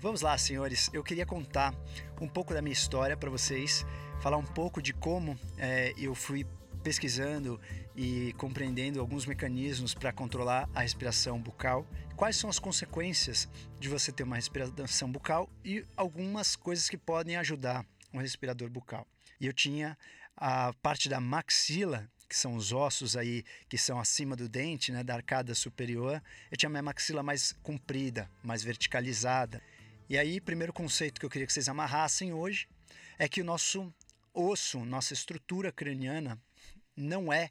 [0.00, 0.88] Vamos lá, senhores.
[0.92, 1.74] Eu queria contar
[2.20, 3.84] um pouco da minha história para vocês,
[4.20, 6.46] falar um pouco de como é, eu fui
[6.84, 7.60] pesquisando
[7.96, 11.84] e compreendendo alguns mecanismos para controlar a respiração bucal,
[12.14, 13.48] quais são as consequências
[13.80, 17.84] de você ter uma respiração bucal e algumas coisas que podem ajudar
[18.14, 19.04] um respirador bucal.
[19.40, 19.98] E eu tinha
[20.36, 25.02] a parte da maxila, que são os ossos aí que são acima do dente, né,
[25.02, 26.22] da arcada superior.
[26.52, 29.60] Eu tinha minha maxila mais comprida, mais verticalizada.
[30.10, 32.66] E aí, primeiro conceito que eu queria que vocês amarrassem hoje
[33.18, 33.92] é que o nosso
[34.32, 36.40] osso, nossa estrutura craniana
[36.96, 37.50] não é,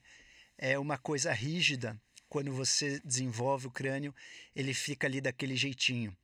[0.57, 1.95] é uma coisa rígida.
[2.27, 4.13] Quando você desenvolve o crânio,
[4.55, 6.17] ele fica ali daquele jeitinho.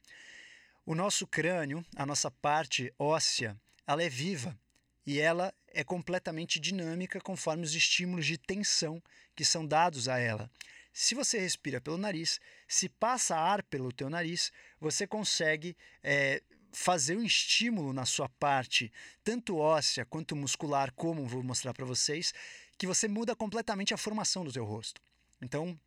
[0.84, 3.56] O nosso crânio, a nossa parte óssea,
[3.86, 4.58] ela é viva
[5.06, 9.00] e ela é completamente dinâmica conforme os estímulos de tensão
[9.36, 10.50] que são dados a ela.
[10.94, 17.18] Se você respira pelo nariz, se passa ar pelo teu nariz, você consegue é, fazer
[17.18, 18.94] um estímulo na sua parte,
[19.24, 22.32] tanto óssea quanto muscular, como vou mostrar para vocês,
[22.78, 25.02] que você muda completamente a formação do teu rosto.
[25.42, 25.80] Então,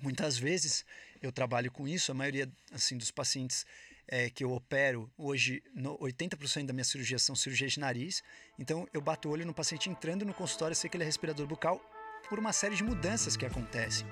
[0.00, 0.86] muitas vezes
[1.20, 3.66] eu trabalho com isso, a maioria assim dos pacientes
[4.08, 8.22] é, que eu opero hoje, no, 80% da minha cirurgia são cirurgias de nariz.
[8.58, 11.46] Então eu bato o olho no paciente entrando no consultório, sei que ele é respirador
[11.46, 11.80] bucal
[12.28, 14.06] por uma série de mudanças que acontecem.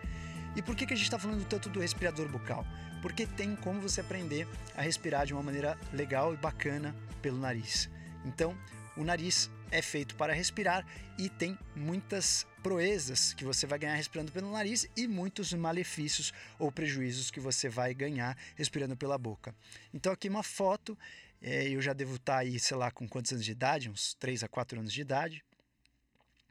[0.55, 2.67] E por que, que a gente está falando tanto do respirador bucal?
[3.01, 4.47] Porque tem como você aprender
[4.77, 7.89] a respirar de uma maneira legal e bacana pelo nariz.
[8.25, 8.57] Então,
[8.97, 10.87] o nariz é feito para respirar
[11.19, 16.71] e tem muitas proezas que você vai ganhar respirando pelo nariz e muitos malefícios ou
[16.71, 19.55] prejuízos que você vai ganhar respirando pela boca.
[19.93, 20.97] Então, aqui uma foto.
[21.45, 23.91] É, eu já devo estar aí, sei lá, com quantos anos de idade?
[23.91, 25.43] Uns 3 a 4 anos de idade.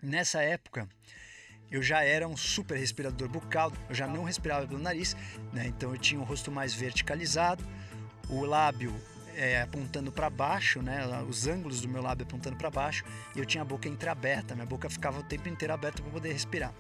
[0.04, 0.90] Nessa época,
[1.72, 5.16] eu já era um super respirador bucal, eu já não respirava pelo nariz,
[5.54, 5.68] né?
[5.68, 7.64] então eu tinha o rosto mais verticalizado,
[8.30, 8.94] o lábio
[9.36, 11.02] é, apontando para baixo, né?
[11.28, 13.04] Os ângulos do meu lábio apontando para baixo
[13.36, 16.34] e eu tinha a boca entreaberta, minha boca ficava o tempo inteiro aberta para poder
[16.34, 16.74] respirar.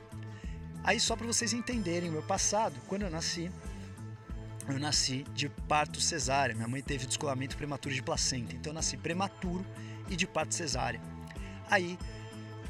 [0.83, 3.51] Aí só para vocês entenderem o meu passado, quando eu nasci,
[4.67, 6.55] eu nasci de parto cesárea.
[6.55, 9.65] Minha mãe teve descolamento prematuro de placenta, então eu nasci prematuro
[10.09, 10.99] e de parto cesárea.
[11.69, 11.97] Aí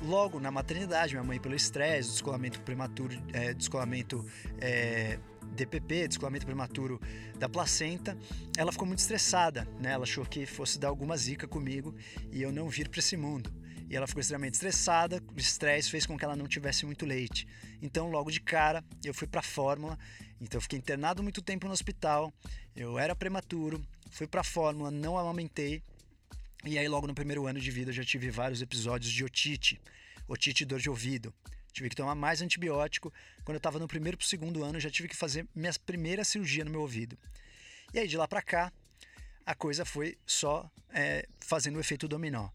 [0.04, 4.26] logo na maternidade, minha mãe pelo estresse, descolamento prematuro, é, descolamento
[4.60, 5.20] é,
[5.54, 7.00] DPP, descolamento prematuro
[7.38, 8.18] da placenta,
[8.58, 9.92] ela ficou muito estressada, né?
[9.92, 11.96] Ela achou que fosse dar alguma zica comigo
[12.32, 13.52] e eu não vir para esse mundo.
[13.90, 17.46] E ela ficou extremamente estressada, o estresse fez com que ela não tivesse muito leite.
[17.82, 20.00] Então, logo de cara, eu fui para a fórmula.
[20.40, 22.34] Então, eu fiquei internado muito tempo no hospital.
[22.74, 25.84] Eu era prematuro, fui para a fórmula, não amamentei.
[26.64, 29.82] E aí, logo no primeiro ano de vida, eu já tive vários episódios de otite,
[30.28, 31.34] otite e dor de ouvido.
[31.74, 33.12] Tive que tomar mais antibiótico.
[33.44, 36.24] Quando eu estava no primeiro para o segundo ano, já tive que fazer minha primeira
[36.24, 37.18] cirurgia no meu ouvido.
[37.92, 38.72] E aí, de lá para cá,
[39.44, 42.50] a coisa foi só é, fazendo o efeito dominó.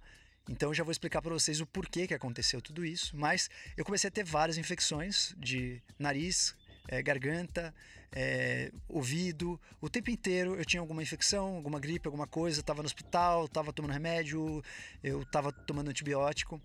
[0.49, 3.17] Então, eu já vou explicar para vocês o porquê que aconteceu tudo isso.
[3.17, 6.55] Mas eu comecei a ter várias infecções de nariz,
[6.89, 7.75] é, garganta,
[8.13, 9.61] é, ouvido.
[9.81, 12.61] O tempo inteiro eu tinha alguma infecção, alguma gripe, alguma coisa.
[12.61, 14.63] Estava no hospital, estava tomando remédio,
[15.03, 16.61] eu estava tomando antibiótico.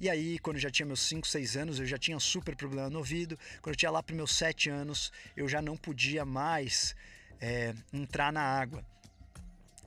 [0.00, 2.88] E aí, quando eu já tinha meus 5, 6 anos, eu já tinha super problema
[2.88, 3.38] no ouvido.
[3.60, 6.94] Quando eu tinha lá para meus 7 anos, eu já não podia mais
[7.40, 8.84] é, entrar na água.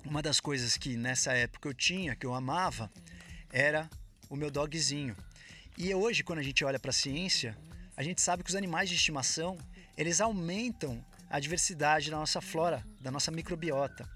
[0.06, 2.90] Uma das coisas que nessa época eu tinha, que eu amava,
[3.52, 3.90] era
[4.30, 5.16] o meu dogzinho.
[5.78, 7.58] E hoje, quando a gente olha para a ciência,
[7.96, 9.58] a gente sabe que os animais de estimação
[9.97, 14.08] eles aumentam a diversidade da nossa flora, da nossa microbiota.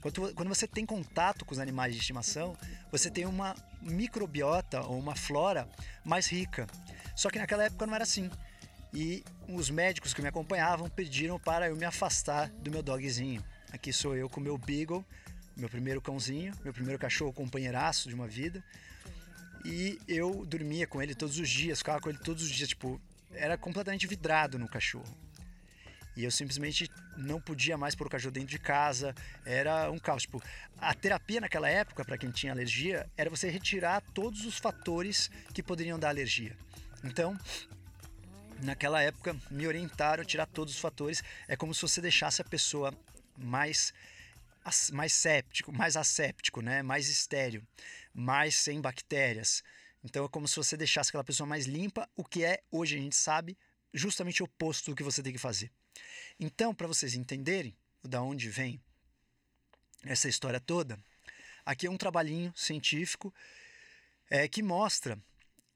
[0.00, 2.56] Quando, você tem contato com os animais de estimação,
[2.90, 5.68] você tem uma microbiota ou uma flora
[6.04, 6.66] mais rica.
[7.14, 8.30] Só que naquela época não era assim.
[8.94, 13.44] E os médicos que me acompanhavam pediram para eu me afastar do meu dogzinho.
[13.72, 15.04] Aqui sou eu com meu Beagle,
[15.56, 18.64] meu primeiro cãozinho, meu primeiro cachorro companheiraço de uma vida.
[19.64, 23.00] E eu dormia com ele todos os dias, ficava com ele todos os dias, tipo,
[23.32, 25.04] era completamente vidrado no cachorro.
[26.16, 29.14] E eu simplesmente não podia mais pôr o dentro de casa.
[29.44, 30.22] Era um caos.
[30.22, 30.42] Tipo,
[30.78, 35.62] a terapia naquela época, para quem tinha alergia, era você retirar todos os fatores que
[35.62, 36.56] poderiam dar alergia.
[37.04, 37.38] Então,
[38.62, 41.22] naquela época, me orientaram a tirar todos os fatores.
[41.48, 42.92] É como se você deixasse a pessoa
[43.36, 43.92] mais
[44.92, 46.82] mais séptico, mais asséptico, né?
[46.82, 47.66] mais estéreo,
[48.12, 49.62] mais sem bactérias.
[50.04, 53.00] Então é como se você deixasse aquela pessoa mais limpa, o que é, hoje a
[53.00, 53.56] gente sabe,
[53.92, 55.70] justamente o oposto do que você tem que fazer.
[56.38, 58.80] Então, para vocês entenderem da onde vem
[60.04, 60.98] essa história toda,
[61.64, 63.32] aqui é um trabalhinho científico
[64.30, 65.18] é, que mostra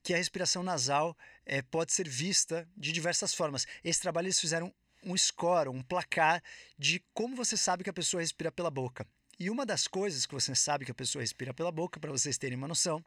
[0.03, 3.67] que a respiração nasal é, pode ser vista de diversas formas.
[3.83, 4.73] Esse trabalho eles fizeram
[5.03, 6.43] um score, um placar
[6.79, 9.07] de como você sabe que a pessoa respira pela boca.
[9.39, 12.39] E uma das coisas que você sabe que a pessoa respira pela boca, para vocês
[12.39, 13.05] terem uma noção,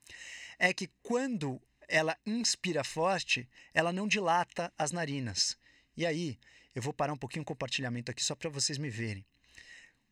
[0.59, 5.57] é que quando ela inspira forte, ela não dilata as narinas.
[5.95, 6.37] E aí,
[6.77, 9.25] eu vou parar um pouquinho o compartilhamento aqui só para vocês me verem.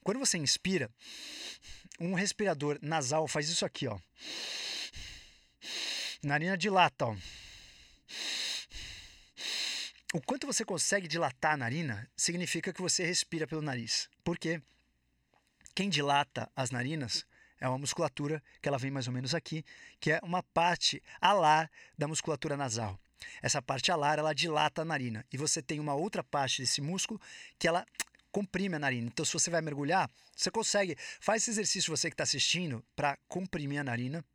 [0.03, 0.89] Quando você inspira,
[1.99, 3.99] um respirador nasal faz isso aqui, ó.
[6.23, 7.15] Narina dilata, ó.
[10.11, 14.09] O quanto você consegue dilatar a narina significa que você respira pelo nariz.
[14.23, 14.59] Por quê?
[15.75, 17.27] Quem dilata as narinas
[17.59, 19.63] é uma musculatura que ela vem mais ou menos aqui,
[19.99, 22.99] que é uma parte alar da musculatura nasal.
[23.41, 25.25] Essa parte alar, ela dilata a narina.
[25.31, 27.19] E você tem uma outra parte desse músculo
[27.57, 27.85] que ela
[28.31, 29.07] comprime a narina.
[29.07, 30.97] Então, se você vai mergulhar, você consegue.
[31.19, 34.25] Faz esse exercício, você que está assistindo, para comprimir a narina,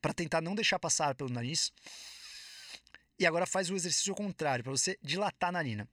[0.00, 1.72] para tentar não deixar passar pelo nariz.
[3.18, 5.88] E agora faz o exercício contrário, para você dilatar a narina.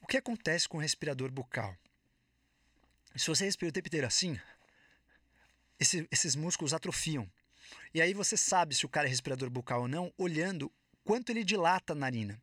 [0.00, 1.76] O que acontece com o respirador bucal?
[3.16, 4.38] Se você respira o tempo inteiro assim,
[5.78, 7.30] esse, esses músculos atrofiam.
[7.92, 10.72] E aí você sabe se o cara é respirador bucal ou não, olhando
[11.04, 12.40] quanto ele dilata a narina.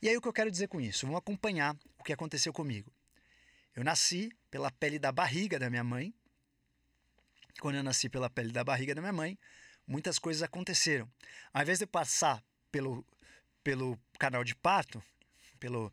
[0.00, 1.06] E aí o que eu quero dizer com isso?
[1.06, 2.92] Vamos acompanhar o que aconteceu comigo.
[3.74, 6.14] Eu nasci pela pele da barriga da minha mãe.
[7.60, 9.38] Quando eu nasci pela pele da barriga da minha mãe,
[9.86, 11.10] muitas coisas aconteceram.
[11.52, 13.04] Ao invés de eu passar pelo,
[13.62, 15.02] pelo canal de parto,
[15.58, 15.92] pelo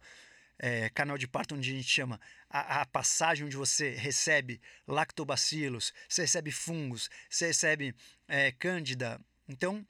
[0.63, 5.91] é, canal de parto onde a gente chama a, a, passagem onde você recebe lactobacilos,
[6.07, 7.95] você recebe fungos, você recebe
[8.27, 9.19] é, cândida.
[9.49, 9.83] Então,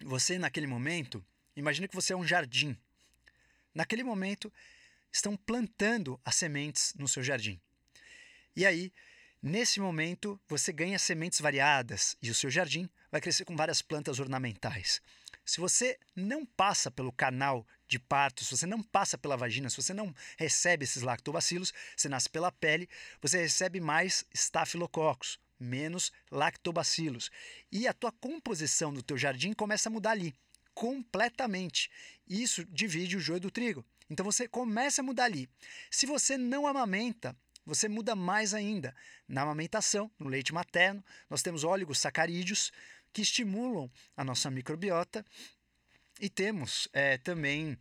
[0.00, 1.24] você naquele momento,
[1.54, 2.76] imagina que você é um jardim.
[3.72, 4.52] Naquele momento,
[5.12, 7.60] estão plantando as sementes no seu jardim.
[8.56, 8.92] E aí,
[9.46, 14.18] Nesse momento, você ganha sementes variadas e o seu jardim vai crescer com várias plantas
[14.18, 15.02] ornamentais.
[15.44, 19.76] Se você não passa pelo canal de parto, se você não passa pela vagina, se
[19.76, 22.88] você não recebe esses lactobacilos, você nasce pela pele,
[23.20, 27.30] você recebe mais estafilococcus, menos lactobacilos.
[27.70, 30.32] E a tua composição do teu jardim começa a mudar ali,
[30.72, 31.90] completamente.
[32.26, 33.84] Isso divide o joio do trigo.
[34.08, 35.50] Então você começa a mudar ali.
[35.90, 38.94] Se você não amamenta, você muda mais ainda.
[39.26, 42.72] Na amamentação, no leite materno, nós temos oligosacarídeos
[43.12, 45.24] que estimulam a nossa microbiota
[46.20, 47.78] e temos é, também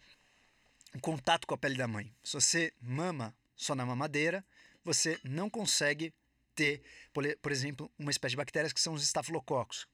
[1.02, 2.14] contato com a pele da mãe.
[2.24, 4.46] Se você mama só na mamadeira,
[4.84, 6.14] você não consegue
[6.56, 9.88] ter, por, exemplo, uma espécie de bactérias que são os estafilococos.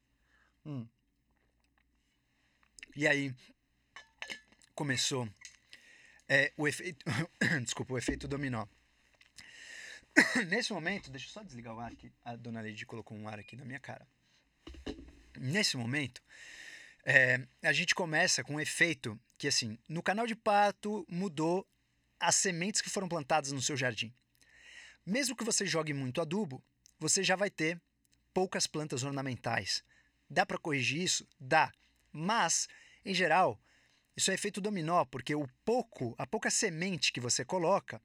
[0.64, 0.86] Hum.
[2.94, 3.34] E aí
[4.74, 5.28] começou
[6.28, 7.04] é, o efeito,
[7.64, 8.66] desculpa, o efeito dominó.
[10.48, 12.12] Nesse momento, deixa eu só desligar o ar aqui.
[12.24, 14.06] A dona Lady colocou um ar aqui na minha cara.
[15.38, 16.22] Nesse momento,
[17.04, 21.66] é, a gente começa com um efeito que, assim, no canal de parto mudou
[22.18, 24.12] as sementes que foram plantadas no seu jardim.
[25.06, 26.62] Mesmo que você jogue muito adubo,
[26.98, 27.80] você já vai ter
[28.34, 29.82] poucas plantas ornamentais.
[30.28, 31.26] Dá para corrigir isso?
[31.38, 31.72] Dá.
[32.12, 32.68] Mas,
[33.04, 33.58] em geral,
[34.16, 38.00] isso é efeito dominó, porque o pouco, a pouca semente que você coloca,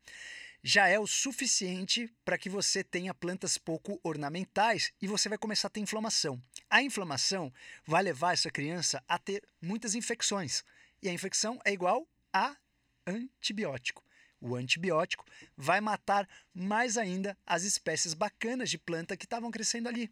[0.67, 5.67] já é o suficiente para que você tenha plantas pouco ornamentais e você vai começar
[5.67, 6.41] a ter inflamação.
[6.67, 7.53] A inflamação
[7.85, 10.63] vai levar essa criança a ter muitas infecções.
[11.03, 12.57] E a infecção é igual a
[13.05, 14.03] antibiótico.
[14.41, 15.23] O antibiótico
[15.55, 20.09] vai matar mais ainda as espécies bacanas de planta que estavam crescendo ali.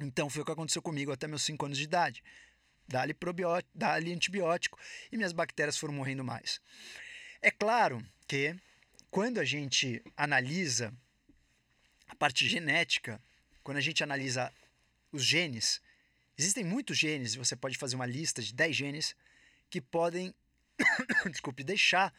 [0.00, 2.24] Então foi o que aconteceu comigo até meus 5 anos de idade.
[2.88, 3.14] Dá-lhe
[3.74, 4.78] dá antibiótico
[5.12, 6.62] e minhas bactérias foram morrendo mais.
[7.42, 8.56] É claro que
[9.10, 10.94] quando a gente analisa
[12.06, 13.20] a parte genética,
[13.62, 14.52] quando a gente analisa
[15.10, 15.80] os genes,
[16.38, 19.16] existem muitos genes, você pode fazer uma lista de 10 genes
[19.68, 20.32] que podem,
[21.30, 22.14] desculpe, deixar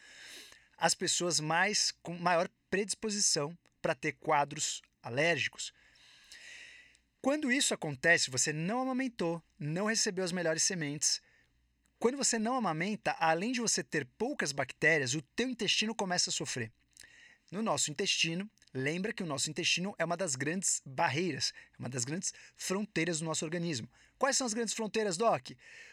[0.76, 5.72] as pessoas mais com maior predisposição para ter quadros alérgicos.
[7.22, 11.22] Quando isso acontece, você não amamentou, não recebeu as melhores sementes.
[11.98, 16.32] Quando você não amamenta, além de você ter poucas bactérias, o teu intestino começa a
[16.32, 16.70] sofrer
[17.52, 18.50] no nosso intestino.
[18.74, 23.20] Lembra que o nosso intestino é uma das grandes barreiras, é uma das grandes fronteiras
[23.20, 23.88] do nosso organismo.
[24.18, 25.50] Quais são as grandes fronteiras, Doc?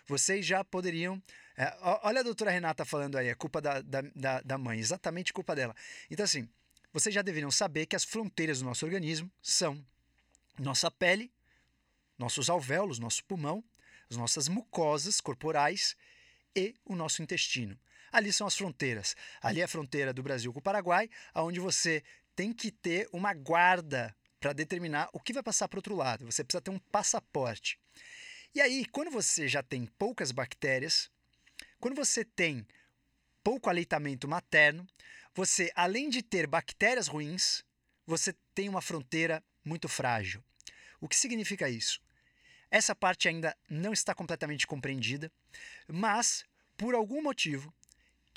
[0.08, 1.22] Vocês já poderiam.
[1.58, 5.54] É, olha a doutora Renata falando aí, é culpa da, da, da mãe, exatamente culpa
[5.54, 5.76] dela.
[6.10, 6.48] Então, assim,
[6.94, 9.86] vocês já deveriam saber que as fronteiras do nosso organismo são
[10.58, 11.32] nossa pele,
[12.18, 13.64] nossos alvéolos, nosso pulmão,
[14.10, 15.96] as nossas mucosas corporais
[16.56, 17.78] e o nosso intestino.
[18.12, 19.16] Ali são as fronteiras.
[19.42, 22.04] Ali é a fronteira do Brasil com o Paraguai, aonde você
[22.36, 26.26] tem que ter uma guarda para determinar o que vai passar para o outro lado.
[26.26, 27.80] Você precisa ter um passaporte.
[28.56, 31.12] E aí, quando você já tem poucas bactérias,
[31.80, 32.66] quando você tem
[33.44, 34.88] pouco aleitamento materno,
[35.34, 37.64] você, além de ter bactérias ruins,
[38.06, 40.44] você tem uma fronteira muito frágil.
[41.00, 42.02] O que significa isso?
[42.72, 45.32] Essa parte ainda não está completamente compreendida,
[45.88, 46.44] mas,
[46.78, 47.74] por algum motivo,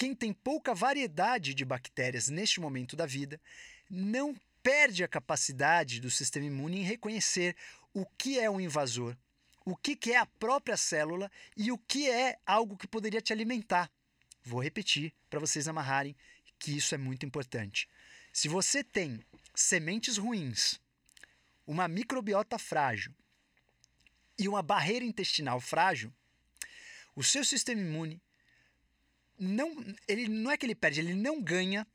[0.03, 3.41] quem tem pouca variedade de bactérias neste momento da vida
[3.89, 7.55] não perde a capacidade do sistema imune em reconhecer
[7.95, 9.17] o que é um invasor,
[9.65, 13.89] o que é a própria célula e o que é algo que poderia te alimentar.
[14.43, 16.17] Vou repetir para vocês amarrarem
[16.59, 17.89] que isso é muito importante.
[18.33, 20.81] Se você tem sementes ruins,
[21.65, 23.15] uma microbiota frágil
[24.37, 26.13] e uma barreira intestinal frágil,
[27.15, 28.21] o seu sistema imune
[29.43, 31.87] não, ele não é que ele perde, ele não ganha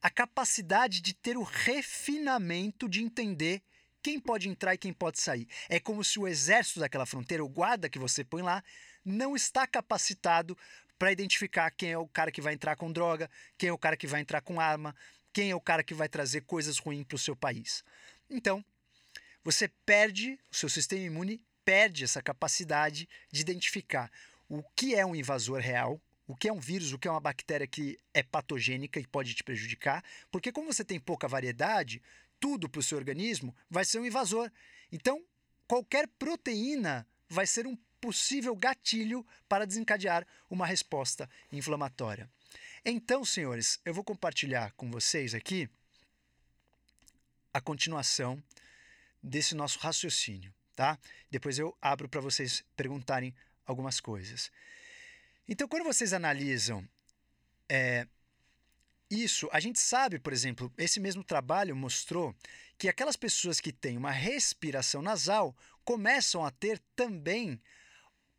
[0.00, 3.62] a capacidade de ter o refinamento de entender
[4.02, 5.46] quem pode entrar e quem pode sair.
[5.68, 8.62] É como se o exército daquela fronteira, o guarda que você põe lá,
[9.04, 10.56] não está capacitado
[10.98, 13.96] para identificar quem é o cara que vai entrar com droga, quem é o cara
[13.96, 14.96] que vai entrar com arma,
[15.32, 17.84] quem é o cara que vai trazer coisas ruins para o seu país.
[18.30, 18.64] Então,
[19.44, 24.10] você perde, o seu sistema imune perde essa capacidade de identificar
[24.48, 27.18] o que é um invasor real, o que é um vírus, o que é uma
[27.18, 32.02] bactéria que é patogênica e pode te prejudicar, porque como você tem pouca variedade,
[32.38, 34.52] tudo para o seu organismo vai ser um invasor.
[34.92, 35.24] Então,
[35.66, 42.30] qualquer proteína vai ser um possível gatilho para desencadear uma resposta inflamatória.
[42.84, 45.68] Então, senhores, eu vou compartilhar com vocês aqui
[47.54, 48.40] a continuação
[49.22, 50.98] desse nosso raciocínio, tá?
[51.30, 53.34] Depois eu abro para vocês perguntarem
[53.66, 54.52] algumas coisas.
[55.48, 56.86] Então, quando vocês analisam
[57.68, 58.06] é,
[59.10, 62.34] isso, a gente sabe, por exemplo, esse mesmo trabalho mostrou
[62.76, 67.60] que aquelas pessoas que têm uma respiração nasal começam a ter também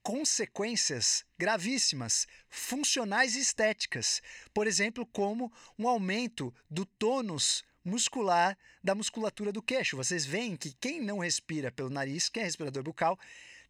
[0.03, 4.21] consequências gravíssimas, funcionais e estéticas.
[4.53, 9.97] Por exemplo, como um aumento do tônus muscular da musculatura do queixo.
[9.97, 13.17] Vocês veem que quem não respira pelo nariz, quem é respirador bucal,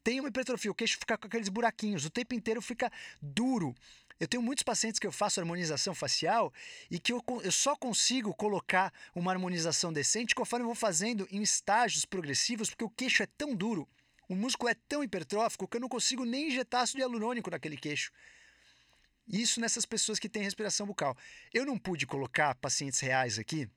[0.03, 2.91] tem uma hipertrofia, o queixo fica com aqueles buraquinhos, o tempo inteiro fica
[3.22, 3.75] duro.
[4.20, 6.53] Eu tenho muitos pacientes que eu faço harmonização facial
[6.91, 11.41] e que eu, eu só consigo colocar uma harmonização decente conforme eu vou fazendo em
[11.41, 13.88] estágios progressivos, porque o queixo é tão duro,
[14.27, 18.12] o músculo é tão hipertrófico que eu não consigo nem injetar ácido hialurônico naquele queixo.
[19.27, 21.15] Isso nessas pessoas que têm respiração bucal.
[21.53, 23.70] Eu não pude colocar pacientes reais aqui,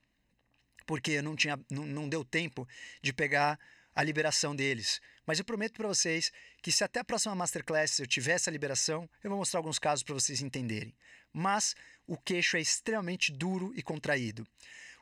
[0.87, 2.67] porque não, tinha, não, não deu tempo
[3.01, 3.61] de pegar
[3.95, 5.01] a liberação deles.
[5.27, 9.09] Mas eu prometo para vocês que se até a próxima Masterclass eu tiver essa liberação,
[9.23, 10.95] eu vou mostrar alguns casos para vocês entenderem.
[11.33, 11.75] Mas
[12.07, 14.47] o queixo é extremamente duro e contraído.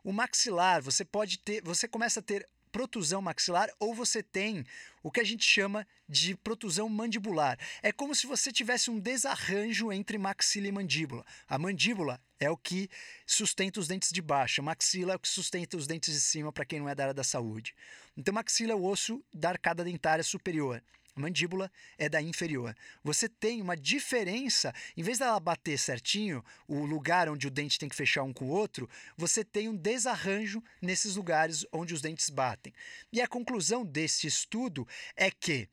[0.05, 4.65] O maxilar, você pode ter, você começa a ter protusão maxilar ou você tem
[5.03, 7.59] o que a gente chama de protusão mandibular.
[7.83, 11.25] É como se você tivesse um desarranjo entre maxila e mandíbula.
[11.49, 12.89] A mandíbula é o que
[13.27, 16.53] sustenta os dentes de baixo, a maxila é o que sustenta os dentes de cima
[16.53, 17.75] para quem não é da área da saúde.
[18.17, 20.83] Então, maxila é o osso da arcada dentária superior.
[21.17, 22.75] A mandíbula é da inferior.
[23.03, 27.89] Você tem uma diferença, em vez dela bater certinho, o lugar onde o dente tem
[27.89, 32.31] que fechar um com o outro, você tem um desarranjo nesses lugares onde os dentes
[32.31, 32.73] batem.
[33.13, 34.87] E a conclusão desse estudo
[35.17, 35.69] é que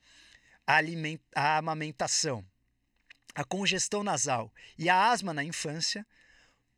[0.66, 0.78] a,
[1.34, 2.44] a amamentação,
[3.34, 6.06] a congestão nasal e a asma na infância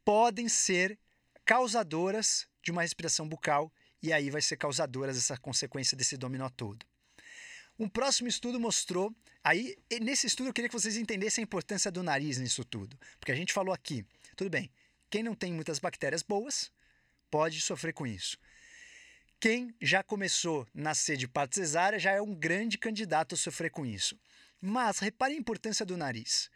[0.05, 0.99] podem ser
[1.45, 6.90] causadoras de uma respiração bucal e aí vai ser causadoras essa consequência desse dominó todo.
[7.81, 9.11] Um próximo estudo mostrou,
[9.43, 13.33] aí nesse estudo eu queria que vocês entendessem a importância do nariz nisso tudo, porque
[13.33, 14.05] a gente falou aqui,
[14.37, 14.71] tudo bem,
[15.09, 16.71] quem não tem muitas bactérias boas
[17.31, 18.37] pode sofrer com isso.
[19.41, 23.71] Quem já começou a nascer de parto cesárea já é um grande candidato a sofrer
[23.71, 24.15] com isso.
[24.61, 26.51] Mas repare a importância do nariz.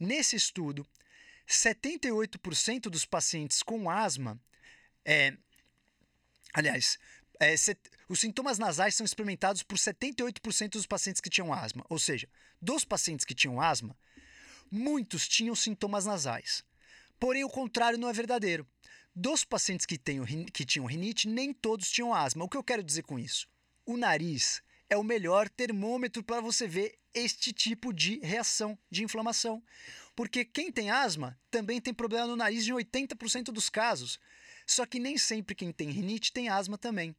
[0.00, 0.86] Nesse estudo,
[1.46, 4.40] 78% dos pacientes com asma,
[5.04, 5.36] é,
[6.54, 6.98] aliás,
[7.38, 11.84] é, set, os sintomas nasais são experimentados por 78% dos pacientes que tinham asma.
[11.88, 12.28] Ou seja,
[12.60, 13.96] dos pacientes que tinham asma,
[14.70, 16.64] muitos tinham sintomas nasais.
[17.18, 18.66] Porém, o contrário não é verdadeiro.
[19.14, 22.44] Dos pacientes que, tenham, que tinham rinite, nem todos tinham asma.
[22.44, 23.48] O que eu quero dizer com isso?
[23.86, 29.62] O nariz é o melhor termômetro para você ver este tipo de reação de inflamação.
[30.16, 34.18] Porque quem tem asma também tem problema no nariz em 80% dos casos.
[34.66, 37.14] Só que nem sempre quem tem rinite tem asma também.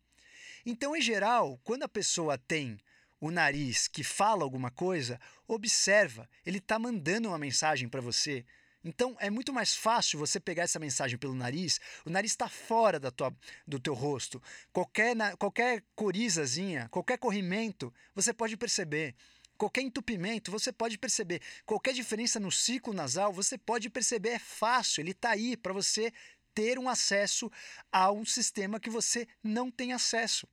[0.66, 2.80] Então, em geral, quando a pessoa tem
[3.20, 8.46] o nariz que fala alguma coisa, observa, ele está mandando uma mensagem para você.
[8.84, 11.80] Então é muito mais fácil você pegar essa mensagem pelo nariz.
[12.06, 13.36] O nariz está fora da tua,
[13.68, 14.42] do teu rosto.
[14.72, 19.16] Qualquer, qualquer corizazinha, qualquer corrimento, você pode perceber.
[19.58, 21.42] Qualquer entupimento, você pode perceber.
[21.66, 24.30] Qualquer diferença no ciclo nasal, você pode perceber.
[24.30, 26.14] É fácil, ele está aí para você
[26.56, 27.52] ter um acesso
[27.92, 30.48] a um sistema que você não tem acesso.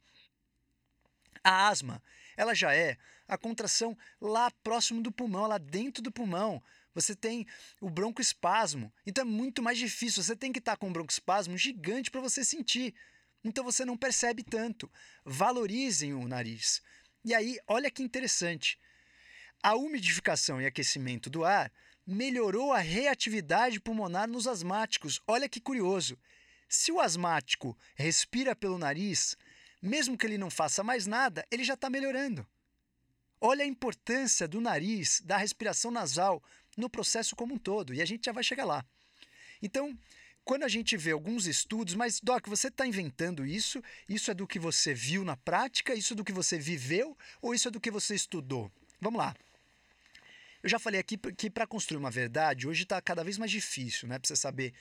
[1.42, 2.02] A asma,
[2.36, 6.62] ela já é a contração lá próximo do pulmão, lá dentro do pulmão.
[6.94, 7.46] Você tem
[7.80, 8.92] o broncoespasmo.
[9.06, 10.22] Então é muito mais difícil.
[10.22, 12.94] Você tem que estar com um broncoespasmo gigante para você sentir.
[13.42, 14.90] Então você não percebe tanto.
[15.24, 16.82] Valorizem o nariz.
[17.24, 18.78] E aí, olha que interessante.
[19.62, 21.72] A umidificação e aquecimento do ar
[22.06, 25.20] melhorou a reatividade pulmonar nos asmáticos.
[25.26, 26.18] Olha que curioso.
[26.68, 29.36] Se o asmático respira pelo nariz,
[29.80, 32.46] mesmo que ele não faça mais nada, ele já está melhorando.
[33.40, 36.42] Olha a importância do nariz, da respiração nasal
[36.76, 38.84] no processo como um todo, e a gente já vai chegar lá.
[39.60, 39.96] Então,
[40.44, 43.82] quando a gente vê alguns estudos, mas Doc, você está inventando isso?
[44.08, 45.94] Isso é do que você viu na prática?
[45.94, 47.16] Isso é do que você viveu?
[47.40, 48.70] Ou isso é do que você estudou?
[49.00, 49.36] Vamos lá.
[50.62, 54.08] Eu já falei aqui que para construir uma verdade, hoje está cada vez mais difícil,
[54.08, 54.18] né?
[54.22, 54.72] Você saber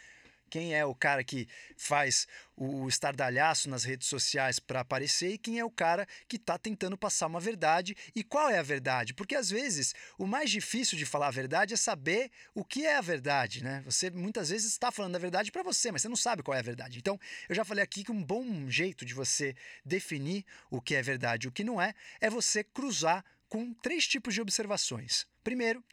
[0.51, 1.47] quem é o cara que
[1.77, 6.57] faz o estardalhaço nas redes sociais para aparecer e quem é o cara que está
[6.57, 9.13] tentando passar uma verdade e qual é a verdade.
[9.13, 12.97] Porque às vezes o mais difícil de falar a verdade é saber o que é
[12.97, 13.81] a verdade, né?
[13.85, 16.59] Você muitas vezes está falando a verdade para você, mas você não sabe qual é
[16.59, 16.99] a verdade.
[16.99, 21.01] Então, eu já falei aqui que um bom jeito de você definir o que é
[21.01, 25.27] verdade e o que não é é você cruzar com três tipos de observações.
[25.43, 25.83] Primeiro,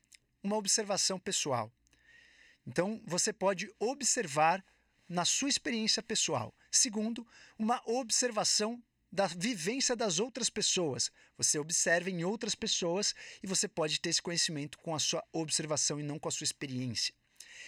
[0.40, 1.72] uma observação pessoal.
[2.64, 4.64] Então, você pode observar
[5.08, 6.54] na sua experiência pessoal.
[6.70, 7.26] Segundo,
[7.58, 11.10] uma observação da vivência das outras pessoas.
[11.36, 13.12] Você observa em outras pessoas
[13.42, 16.44] e você pode ter esse conhecimento com a sua observação e não com a sua
[16.44, 17.12] experiência.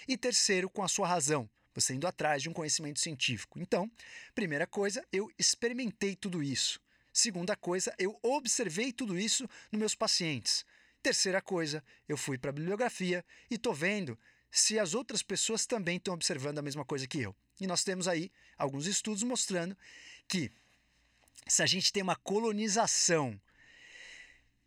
[0.07, 3.59] E terceiro, com a sua razão, você indo atrás de um conhecimento científico.
[3.59, 3.91] Então,
[4.37, 6.81] primeira coisa, eu experimentei tudo isso.
[7.13, 10.65] Segunda coisa, eu observei tudo isso nos meus pacientes.
[11.03, 14.19] Terceira coisa, eu fui para a bibliografia e estou vendo
[14.51, 17.35] se as outras pessoas também estão observando a mesma coisa que eu.
[17.61, 19.77] E nós temos aí alguns estudos mostrando
[20.29, 20.53] que
[21.47, 23.41] se a gente tem uma colonização,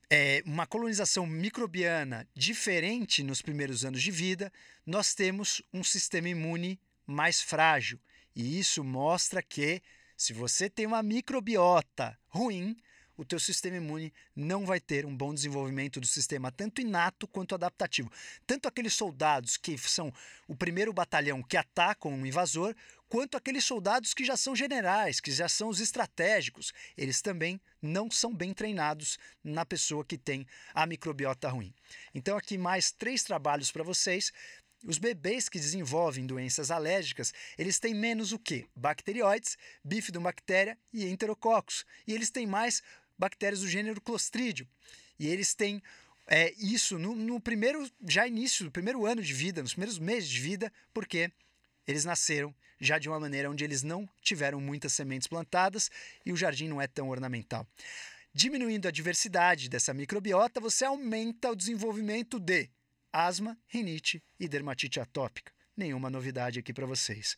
[0.09, 4.51] é, uma colonização microbiana diferente nos primeiros anos de vida,
[4.85, 7.99] nós temos um sistema imune mais frágil.
[8.35, 9.81] E isso mostra que
[10.15, 12.77] se você tem uma microbiota ruim,
[13.15, 17.53] o teu sistema imune não vai ter um bom desenvolvimento do sistema, tanto inato quanto
[17.53, 18.11] adaptativo.
[18.45, 20.11] Tanto aqueles soldados que são
[20.47, 22.75] o primeiro batalhão que atacam um invasor,
[23.07, 26.73] quanto aqueles soldados que já são generais, que já são os estratégicos.
[26.97, 31.71] Eles também não são bem treinados na pessoa que tem a microbiota ruim.
[32.15, 34.33] Então, aqui mais três trabalhos para vocês.
[34.83, 38.65] Os bebês que desenvolvem doenças alérgicas, eles têm menos o quê?
[38.75, 41.85] Bacterióides, bifidobactéria e enterococos.
[42.05, 42.83] E eles têm mais
[43.17, 44.67] bactérias do gênero Clostridium.
[45.17, 45.81] E eles têm
[46.27, 50.29] é, isso no, no, primeiro, já início do primeiro ano de vida, nos primeiros meses
[50.29, 51.31] de vida, porque
[51.87, 55.89] eles nasceram já de uma maneira onde eles não tiveram muitas sementes plantadas
[56.25, 57.65] e o jardim não é tão ornamental.
[58.33, 62.69] Diminuindo a diversidade dessa microbiota, você aumenta o desenvolvimento de
[63.13, 65.53] asma, rinite e dermatite atópica.
[65.77, 67.37] Nenhuma novidade aqui para vocês.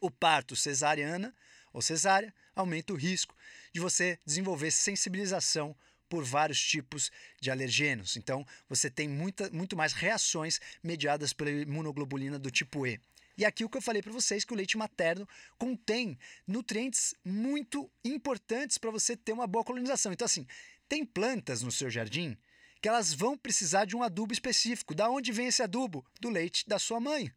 [0.00, 1.34] O parto cesariana
[1.72, 3.34] ou cesárea aumenta o risco
[3.72, 5.76] de você desenvolver sensibilização
[6.08, 8.16] por vários tipos de alergênios.
[8.16, 13.00] Então, você tem muita, muito mais reações mediadas pela imunoglobulina do tipo E.
[13.36, 17.88] E aqui o que eu falei para vocês que o leite materno contém nutrientes muito
[18.04, 20.12] importantes para você ter uma boa colonização.
[20.12, 20.44] Então assim,
[20.88, 22.36] tem plantas no seu jardim
[22.80, 24.94] que elas vão precisar de um adubo específico.
[24.94, 26.04] Da onde vem esse adubo?
[26.20, 27.32] Do leite da sua mãe.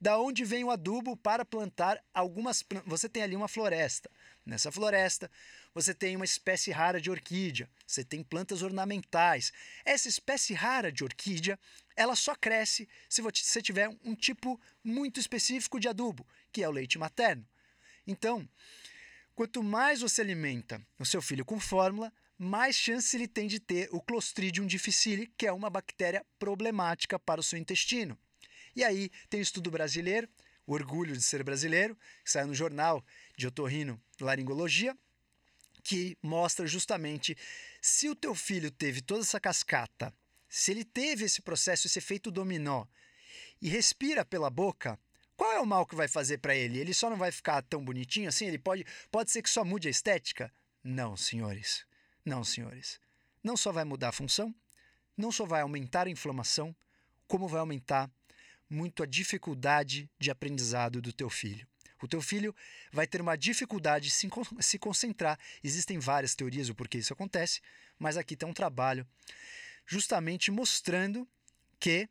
[0.00, 4.10] Da onde vem o adubo para plantar algumas Você tem ali uma floresta.
[4.44, 5.30] Nessa floresta,
[5.74, 9.52] você tem uma espécie rara de orquídea, você tem plantas ornamentais.
[9.84, 11.58] Essa espécie rara de orquídea,
[11.96, 16.72] ela só cresce se você tiver um tipo muito específico de adubo, que é o
[16.72, 17.44] leite materno.
[18.06, 18.48] Então,
[19.34, 23.88] quanto mais você alimenta o seu filho com fórmula, mais chance ele tem de ter
[23.92, 28.18] o Clostridium difficile, que é uma bactéria problemática para o seu intestino.
[28.74, 30.28] E aí tem o estudo brasileiro,
[30.66, 33.04] o orgulho de ser brasileiro, que saiu no jornal
[33.36, 34.96] de otorrino laringologia,
[35.82, 37.36] que mostra justamente
[37.80, 40.12] se o teu filho teve toda essa cascata,
[40.48, 42.84] se ele teve esse processo, esse efeito dominó,
[43.62, 44.98] e respira pela boca,
[45.36, 46.78] qual é o mal que vai fazer para ele?
[46.78, 48.46] Ele só não vai ficar tão bonitinho assim?
[48.46, 50.52] Ele pode, pode ser que só mude a estética?
[50.82, 51.86] Não, senhores.
[52.26, 53.00] Não, senhores.
[53.40, 54.52] Não só vai mudar a função,
[55.16, 56.74] não só vai aumentar a inflamação,
[57.28, 58.10] como vai aumentar
[58.68, 61.64] muito a dificuldade de aprendizado do teu filho.
[62.02, 62.52] O teu filho
[62.92, 65.38] vai ter uma dificuldade de se, concentrar.
[65.62, 67.60] Existem várias teorias do porquê isso acontece,
[67.96, 69.06] mas aqui tem um trabalho
[69.86, 71.28] justamente mostrando
[71.78, 72.08] que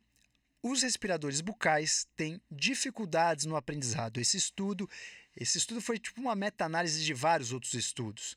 [0.62, 4.18] os respiradores bucais têm dificuldades no aprendizado.
[4.18, 4.88] Esse estudo,
[5.36, 8.36] esse estudo foi tipo uma meta-análise de vários outros estudos.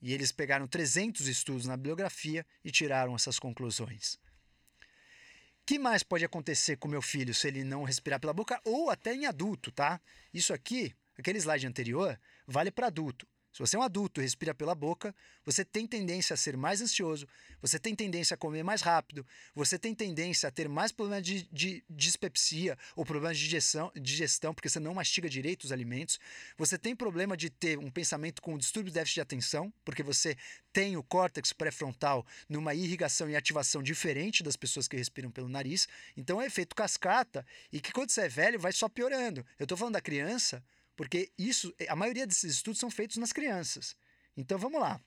[0.00, 4.14] E eles pegaram 300 estudos na bibliografia e tiraram essas conclusões.
[4.14, 8.90] O que mais pode acontecer com meu filho se ele não respirar pela boca ou
[8.90, 10.00] até em adulto, tá?
[10.32, 13.26] Isso aqui, aquele slide anterior, vale para adulto.
[13.52, 16.80] Se você é um adulto e respira pela boca, você tem tendência a ser mais
[16.80, 17.26] ansioso,
[17.60, 21.48] você tem tendência a comer mais rápido, você tem tendência a ter mais problemas de,
[21.50, 26.20] de, dispepsia ou problemas de digestão, digestão, porque você não mastiga direito os alimentos,
[26.56, 30.36] você tem problema de ter um pensamento com distúrbio de déficit de atenção, porque você
[30.72, 35.88] tem o córtex pré-frontal numa irrigação e ativação diferente das pessoas que respiram pelo nariz,
[36.16, 39.44] então é efeito cascata e que quando você é velho vai só piorando.
[39.58, 40.62] Eu estou falando da criança
[41.00, 43.96] porque isso, a maioria desses estudos são feitos nas crianças.
[44.36, 45.00] Então vamos lá.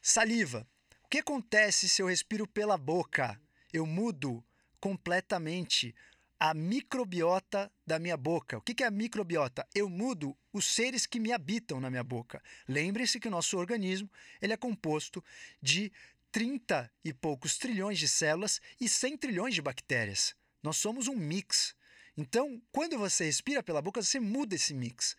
[0.00, 0.66] Saliva.
[1.04, 3.38] O que acontece se eu respiro pela boca?
[3.70, 4.42] Eu mudo
[4.80, 5.94] completamente
[6.40, 8.56] a microbiota da minha boca.
[8.56, 9.68] O que é a microbiota?
[9.74, 12.42] Eu mudo os seres que me habitam na minha boca.
[12.66, 15.22] Lembre-se que o nosso organismo ele é composto
[15.60, 15.92] de
[16.32, 20.34] 30 e poucos trilhões de células e 100 trilhões de bactérias.
[20.62, 21.75] Nós somos um mix.
[22.16, 25.16] Então, quando você respira pela boca, você muda esse mix.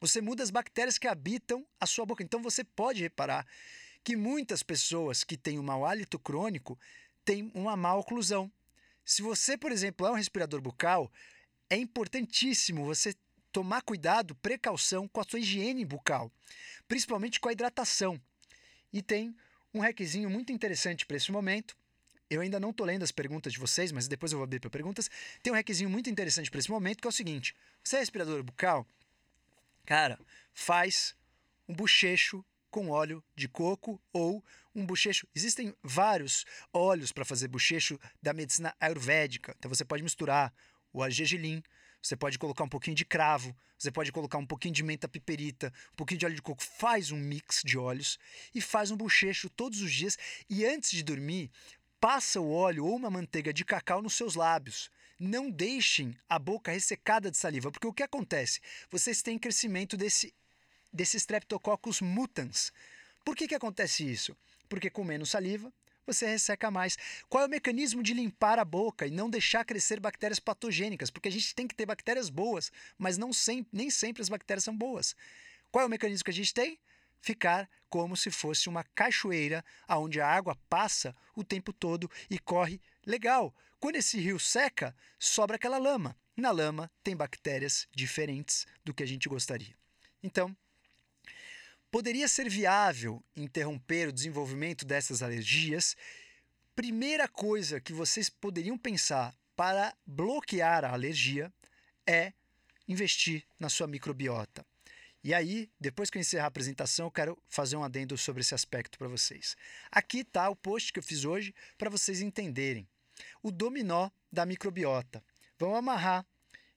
[0.00, 2.22] Você muda as bactérias que habitam a sua boca.
[2.22, 3.46] Então, você pode reparar
[4.02, 6.78] que muitas pessoas que têm um mau hálito crônico
[7.24, 8.50] têm uma má oclusão.
[9.04, 11.12] Se você, por exemplo, é um respirador bucal,
[11.68, 13.14] é importantíssimo você
[13.52, 16.32] tomar cuidado, precaução com a sua higiene bucal,
[16.86, 18.20] principalmente com a hidratação.
[18.92, 19.36] E tem
[19.74, 21.76] um requisinho muito interessante para esse momento,
[22.30, 24.70] eu ainda não estou lendo as perguntas de vocês, mas depois eu vou abrir para
[24.70, 25.10] perguntas.
[25.42, 28.42] Tem um requisinho muito interessante para esse momento, que é o seguinte: você é respirador
[28.42, 28.86] bucal?
[29.86, 30.18] Cara,
[30.52, 31.14] faz
[31.68, 35.26] um bochecho com óleo de coco ou um bochecho.
[35.34, 39.54] Existem vários óleos para fazer bochecho da medicina ayurvédica.
[39.58, 40.52] Então você pode misturar
[40.92, 41.62] o argergelim,
[42.02, 45.72] você pode colocar um pouquinho de cravo, você pode colocar um pouquinho de menta piperita,
[45.92, 46.62] um pouquinho de óleo de coco.
[46.62, 48.18] Faz um mix de óleos
[48.54, 50.18] e faz um bochecho todos os dias.
[50.50, 51.50] E antes de dormir,
[52.00, 54.88] Passa o óleo ou uma manteiga de cacau nos seus lábios.
[55.18, 58.60] Não deixem a boca ressecada de saliva, porque o que acontece?
[58.88, 60.32] Vocês têm crescimento desse,
[60.92, 62.72] desse Streptococcus mutans.
[63.24, 64.36] Por que, que acontece isso?
[64.68, 65.72] Porque com menos saliva,
[66.06, 66.96] você resseca mais.
[67.28, 71.10] Qual é o mecanismo de limpar a boca e não deixar crescer bactérias patogênicas?
[71.10, 74.62] Porque a gente tem que ter bactérias boas, mas não sempre, nem sempre as bactérias
[74.62, 75.16] são boas.
[75.72, 76.78] Qual é o mecanismo que a gente tem?
[77.20, 82.80] Ficar como se fosse uma cachoeira aonde a água passa o tempo todo e corre
[83.06, 83.54] legal.
[83.80, 86.16] Quando esse rio seca, sobra aquela lama.
[86.36, 89.74] Na lama tem bactérias diferentes do que a gente gostaria.
[90.22, 90.56] Então,
[91.90, 95.96] poderia ser viável interromper o desenvolvimento dessas alergias?
[96.74, 101.52] Primeira coisa que vocês poderiam pensar para bloquear a alergia
[102.06, 102.32] é
[102.86, 104.64] investir na sua microbiota.
[105.22, 108.54] E aí, depois que eu encerrar a apresentação, eu quero fazer um adendo sobre esse
[108.54, 109.56] aspecto para vocês.
[109.90, 112.88] Aqui está o post que eu fiz hoje para vocês entenderem.
[113.42, 115.22] O dominó da microbiota.
[115.58, 116.24] Vamos amarrar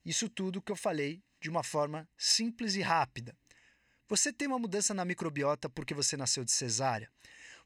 [0.04, 3.36] isso tudo que eu falei de uma forma simples e rápida.
[4.08, 7.10] Você tem uma mudança na microbiota porque você nasceu de cesárea.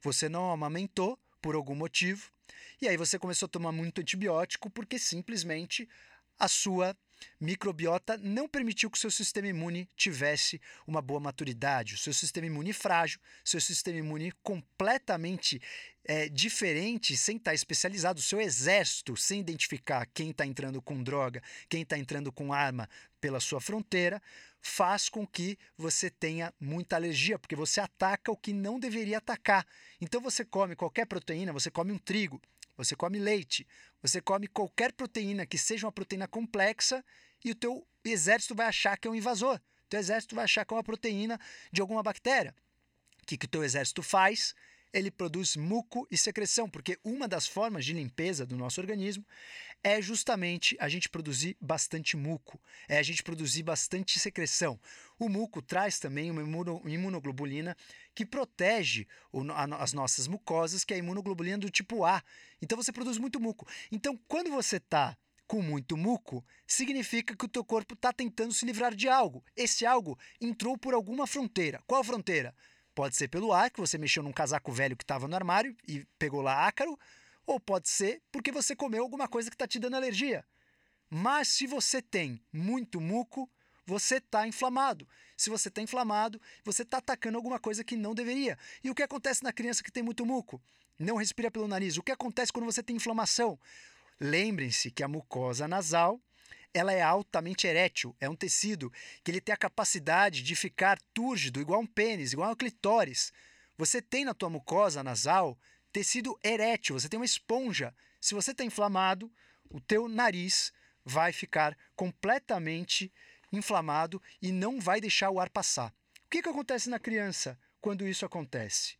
[0.02, 2.30] Você não amamentou por algum motivo.
[2.82, 5.88] E aí você começou a tomar muito antibiótico porque simplesmente
[6.38, 6.96] a sua
[7.40, 11.96] microbiota não permitiu que seu sistema imune tivesse uma boa maturidade.
[11.96, 15.62] O seu sistema imune frágil, seu sistema imune completamente
[16.04, 21.42] é, diferente, sem estar especializado, o seu exército, sem identificar quem está entrando com droga,
[21.68, 22.88] quem está entrando com arma
[23.20, 24.22] pela sua fronteira,
[24.62, 29.66] faz com que você tenha muita alergia, porque você ataca o que não deveria atacar.
[30.02, 32.42] Então você come qualquer proteína, você come um trigo,
[32.78, 33.66] você come leite,
[34.02, 37.04] você come qualquer proteína que seja uma proteína complexa
[37.44, 39.58] e o teu exército vai achar que é um invasor.
[39.58, 41.40] O teu exército vai achar que é uma proteína
[41.72, 42.54] de alguma bactéria.
[43.22, 44.54] O que, que o teu exército faz?
[44.96, 49.26] Ele produz muco e secreção, porque uma das formas de limpeza do nosso organismo
[49.84, 54.80] é justamente a gente produzir bastante muco, é a gente produzir bastante secreção.
[55.20, 56.42] O muco traz também uma
[56.90, 57.76] imunoglobulina
[58.16, 59.06] que protege
[59.78, 62.24] as nossas mucosas, que é a imunoglobulina do tipo A.
[62.62, 63.68] Então você produz muito muco.
[63.92, 68.66] Então, quando você está com muito muco, significa que o teu corpo está tentando se
[68.66, 69.44] livrar de algo.
[69.58, 71.84] Esse algo entrou por alguma fronteira.
[71.86, 72.56] Qual fronteira?
[72.96, 76.06] Pode ser pelo ar, que você mexeu num casaco velho que estava no armário e
[76.18, 76.98] pegou lá ácaro,
[77.46, 80.44] ou pode ser porque você comeu alguma coisa que está te dando alergia.
[81.10, 83.48] Mas se você tem muito muco,
[83.86, 85.08] você está inflamado.
[85.38, 88.58] Se você está inflamado, você está atacando alguma coisa que não deveria.
[88.84, 90.60] E o que acontece na criança que tem muito muco?
[90.98, 91.98] Não respira pelo nariz.
[91.98, 93.60] O que acontece quando você tem inflamação?
[94.20, 96.22] lembrem-se que a mucosa nasal
[96.76, 98.92] ela é altamente erétil, é um tecido
[99.24, 103.32] que ele tem a capacidade de ficar túrgido, igual um pênis, igual um clitóris.
[103.78, 105.58] Você tem na tua mucosa nasal
[105.90, 107.96] tecido erétil, você tem uma esponja.
[108.20, 109.32] Se você está inflamado,
[109.70, 110.74] o teu nariz
[111.06, 113.10] vai ficar completamente
[113.54, 115.94] inflamado e não vai deixar o ar passar.
[116.26, 118.98] O que, que acontece na criança quando isso acontece?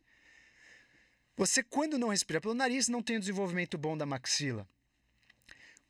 [1.36, 4.66] Você, quando não respira pelo nariz, não tem o desenvolvimento bom da maxila.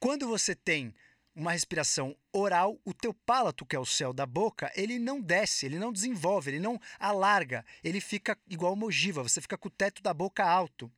[0.01, 0.93] Quando você tem
[1.37, 5.67] uma respiração oral, o teu palato, que é o céu da boca, ele não desce,
[5.67, 9.71] ele não desenvolve, ele não alarga, ele fica igual uma ogiva, você fica com o
[9.71, 10.91] teto da boca alto.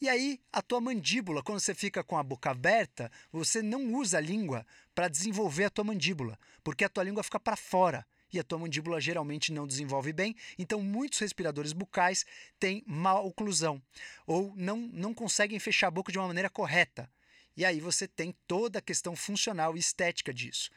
[0.00, 4.18] E aí, a tua mandíbula, quando você fica com a boca aberta, você não usa
[4.18, 8.38] a língua para desenvolver a tua mandíbula, porque a tua língua fica para fora e
[8.38, 10.34] a tua mandíbula geralmente não desenvolve bem.
[10.58, 12.26] Então, muitos respiradores bucais
[12.58, 13.80] têm má oclusão
[14.26, 17.08] ou não, não conseguem fechar a boca de uma maneira correta.
[17.58, 20.70] E aí você tem toda a questão funcional e estética disso.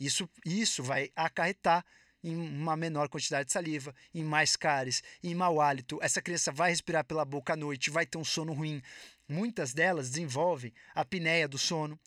[0.00, 1.84] Isso, isso vai acarretar
[2.24, 5.98] em uma menor quantidade de saliva, em mais cáries, em mau hálito.
[6.00, 8.80] Essa criança vai respirar pela boca à noite, vai ter um sono ruim.
[9.28, 12.00] Muitas delas desenvolvem a apneia do sono.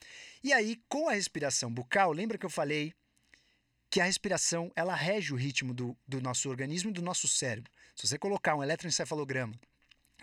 [0.43, 2.95] E aí, com a respiração bucal, lembra que eu falei
[3.91, 7.71] que a respiração ela rege o ritmo do, do nosso organismo e do nosso cérebro.
[7.95, 9.53] Se você colocar um eletroencefalograma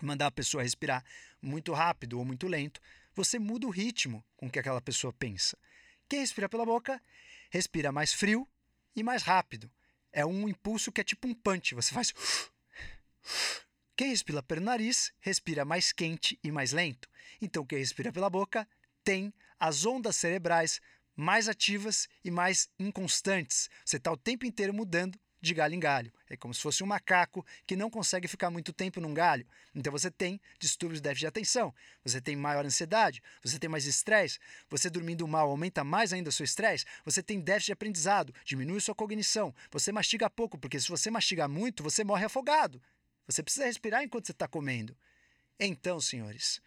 [0.01, 1.03] mandar a pessoa respirar
[1.41, 2.81] muito rápido ou muito lento,
[3.15, 5.57] você muda o ritmo com que aquela pessoa pensa.
[6.07, 7.01] Quem respira pela boca,
[7.49, 8.47] respira mais frio
[8.95, 9.71] e mais rápido.
[10.11, 12.13] É um impulso que é tipo um punch, você faz.
[13.95, 17.07] Quem respira pelo nariz, respira mais quente e mais lento.
[17.39, 18.67] Então, quem respira pela boca
[19.03, 20.81] tem as ondas cerebrais
[21.15, 23.69] mais ativas e mais inconstantes.
[23.85, 26.11] Você está o tempo inteiro mudando de galho em galho.
[26.29, 29.45] É como se fosse um macaco que não consegue ficar muito tempo num galho.
[29.75, 33.85] Então você tem distúrbios de déficit de atenção, você tem maior ansiedade, você tem mais
[33.85, 38.33] estresse, você dormindo mal aumenta mais ainda o seu estresse, você tem déficit de aprendizado,
[38.45, 42.81] diminui sua cognição, você mastiga pouco, porque se você mastigar muito, você morre afogado.
[43.27, 44.95] Você precisa respirar enquanto você está comendo.
[45.59, 46.61] Então, senhores,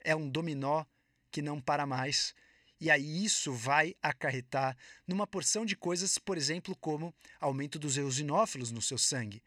[0.00, 0.84] é um dominó
[1.30, 2.34] que não para mais
[2.80, 8.70] e aí isso vai acarretar numa porção de coisas, por exemplo, como aumento dos eosinófilos
[8.70, 9.42] no seu sangue.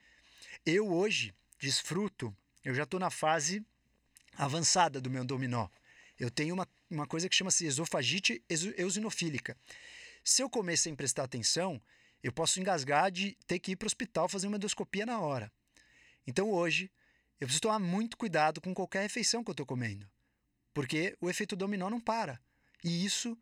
[0.65, 3.65] Eu hoje desfruto, eu já estou na fase
[4.38, 5.67] avançada do meu dominó.
[6.20, 8.44] Eu tenho uma, uma coisa que chama-se esofagite
[8.78, 9.58] eosinofílica.
[10.24, 11.82] Se eu comer sem prestar atenção,
[12.22, 15.52] eu posso engasgar de ter que ir para o hospital fazer uma endoscopia na hora.
[16.28, 16.91] Então hoje,
[17.39, 20.08] eu preciso tomar muito cuidado com qualquer refeição que eu estou comendo,
[20.74, 22.39] porque o efeito dominó não para.
[22.84, 23.38] E isso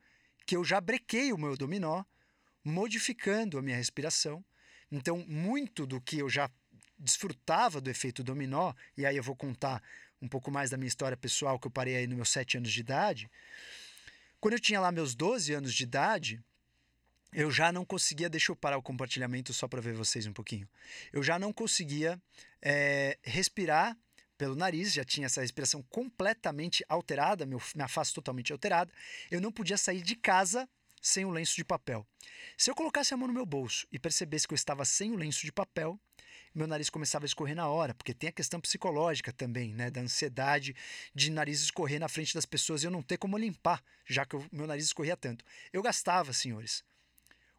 [0.46, 2.04] que eu já brequei o meu dominó,
[2.64, 4.44] modificando a minha respiração.
[4.92, 6.50] Então, muito do que eu já
[6.98, 9.82] desfrutava do efeito dominó, e aí eu vou contar
[10.22, 12.72] um pouco mais da minha história pessoal que eu parei aí nos meus 7 anos
[12.72, 13.30] de idade.
[14.40, 16.44] Quando eu tinha lá meus 12 anos de idade,
[17.32, 20.68] eu já não conseguia, deixa eu parar o compartilhamento só para ver vocês um pouquinho.
[21.14, 22.20] Eu já não conseguia
[22.62, 23.96] é, respirar
[24.40, 28.90] pelo nariz, já tinha essa respiração completamente alterada, meu, minha face totalmente alterada.
[29.30, 30.68] Eu não podia sair de casa
[31.02, 32.08] sem o lenço de papel.
[32.58, 35.18] Se eu colocasse a mão no meu bolso e percebesse que eu estava sem o
[35.18, 36.00] lenço de papel,
[36.56, 40.00] meu nariz começava a escorrer na hora, porque tem a questão psicológica também, né, da
[40.00, 40.74] ansiedade
[41.14, 44.38] de nariz escorrer na frente das pessoas e eu não ter como limpar, já que
[44.54, 45.44] meu nariz escorria tanto.
[45.74, 46.82] Eu gastava, senhores,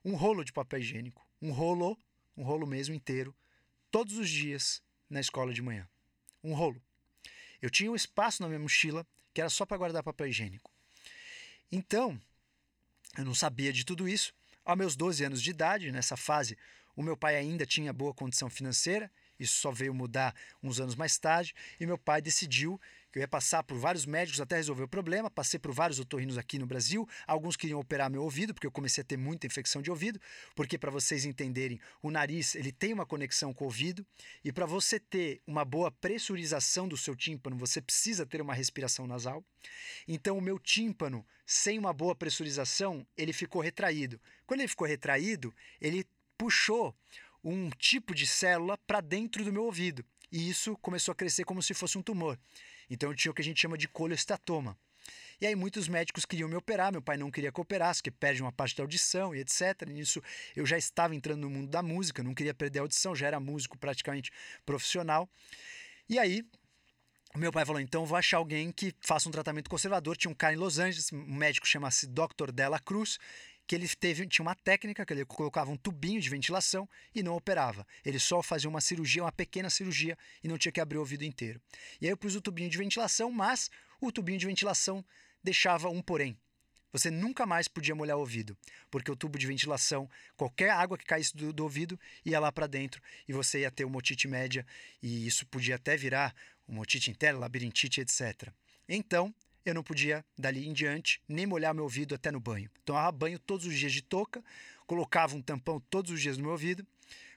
[0.03, 1.99] um rolo de papel higiênico, um rolo,
[2.35, 3.37] um rolo mesmo inteiro,
[3.91, 5.87] todos os dias na escola de manhã
[6.43, 6.81] um rolo.
[7.61, 10.71] Eu tinha um espaço na minha mochila que era só para guardar papel higiênico.
[11.71, 12.21] Então,
[13.17, 14.35] eu não sabia de tudo isso.
[14.65, 16.57] Aos meus 12 anos de idade, nessa fase,
[16.97, 21.17] o meu pai ainda tinha boa condição financeira, isso só veio mudar uns anos mais
[21.19, 24.89] tarde, e meu pai decidiu que eu ia passar por vários médicos até resolver o
[24.89, 25.31] problema.
[25.31, 27.09] Passei por vários otorrinos aqui no Brasil.
[27.27, 30.21] Alguns queriam operar meu ouvido, porque eu comecei a ter muita infecção de ouvido.
[30.55, 34.07] Porque, para vocês entenderem, o nariz ele tem uma conexão com o ouvido.
[34.45, 39.07] E para você ter uma boa pressurização do seu tímpano, você precisa ter uma respiração
[39.07, 39.45] nasal.
[40.07, 44.21] Então, o meu tímpano, sem uma boa pressurização, ele ficou retraído.
[44.47, 46.07] Quando ele ficou retraído, ele
[46.39, 46.97] puxou
[47.43, 50.05] um tipo de célula para dentro do meu ouvido.
[50.31, 52.39] E isso começou a crescer como se fosse um tumor.
[52.91, 54.77] Então eu tinha o que a gente chama de colioestatoma.
[55.41, 58.43] E aí muitos médicos queriam me operar, meu pai não queria que operasse, porque perde
[58.43, 59.89] uma parte da audição e etc.
[59.89, 60.23] Nisso
[60.55, 63.41] eu já estava entrando no mundo da música, não queria perder a audição, já era
[63.41, 64.31] músico praticamente
[64.67, 65.27] profissional.
[66.09, 66.45] E aí
[67.37, 70.17] meu pai falou: então vou achar alguém que faça um tratamento conservador.
[70.17, 72.51] Tinha um cara em Los Angeles, um médico chama-se Dr.
[72.53, 73.19] Della Cruz,
[73.71, 77.37] que ele teve, tinha uma técnica que ele colocava um tubinho de ventilação e não
[77.37, 77.87] operava.
[78.05, 81.23] Ele só fazia uma cirurgia, uma pequena cirurgia e não tinha que abrir o ouvido
[81.23, 81.63] inteiro.
[82.01, 85.05] E aí eu pus o tubinho de ventilação, mas o tubinho de ventilação
[85.41, 86.37] deixava um porém.
[86.93, 88.59] Você nunca mais podia molhar o ouvido,
[88.91, 92.67] porque o tubo de ventilação, qualquer água que caísse do, do ouvido, ia lá para
[92.67, 94.67] dentro e você ia ter uma otite média,
[95.01, 96.35] e isso podia até virar
[96.67, 98.53] uma otite interna, labirintite, etc.
[98.89, 99.33] Então,
[99.65, 102.71] eu não podia, dali em diante, nem molhar meu ouvido até no banho.
[102.85, 104.43] Tomava banho todos os dias de touca,
[104.87, 106.87] colocava um tampão todos os dias no meu ouvido,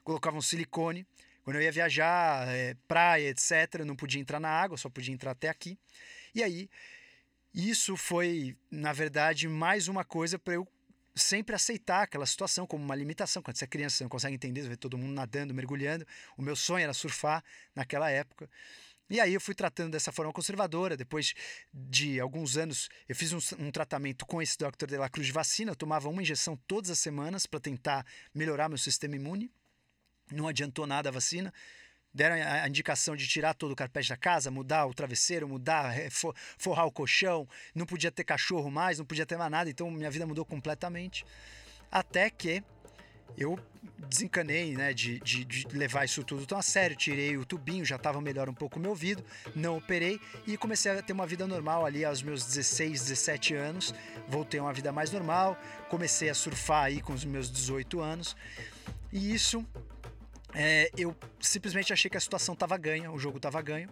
[0.03, 1.05] colocava um silicone.
[1.43, 5.13] Quando eu ia viajar, é, praia, etc., eu não podia entrar na água, só podia
[5.13, 5.77] entrar até aqui.
[6.33, 6.69] E aí,
[7.53, 10.67] isso foi, na verdade, mais uma coisa para eu
[11.15, 13.43] sempre aceitar aquela situação como uma limitação.
[13.43, 16.05] Quando você é criança, você não consegue entender, você vê todo mundo nadando, mergulhando.
[16.37, 17.43] O meu sonho era surfar
[17.75, 18.49] naquela época.
[19.09, 20.97] E aí eu fui tratando dessa forma conservadora.
[20.97, 21.33] Depois
[21.73, 24.87] de alguns anos, eu fiz um, um tratamento com esse Dr.
[24.87, 25.71] De La Cruz de vacina.
[25.71, 29.51] Eu tomava uma injeção todas as semanas para tentar melhorar meu sistema imune.
[30.31, 31.53] Não adiantou nada a vacina.
[32.13, 35.95] Deram a indicação de tirar todo o carpete da casa, mudar o travesseiro, mudar,
[36.59, 37.49] forrar o colchão.
[37.73, 39.69] Não podia ter cachorro mais, não podia ter mais nada.
[39.69, 41.25] Então minha vida mudou completamente.
[41.91, 42.63] Até que
[43.37, 43.57] eu
[44.07, 46.95] desencanei né, de, de, de, levar isso tudo tão a sério.
[46.95, 49.23] Tirei o tubinho, já estava melhor um pouco o meu ouvido,
[49.55, 53.93] não operei e comecei a ter uma vida normal ali aos meus 16, 17 anos.
[54.27, 55.57] Voltei a uma vida mais normal,
[55.89, 58.35] comecei a surfar aí com os meus 18 anos.
[59.11, 59.65] E isso,
[60.53, 63.89] é, eu simplesmente achei que a situação estava ganha, o jogo estava ganho.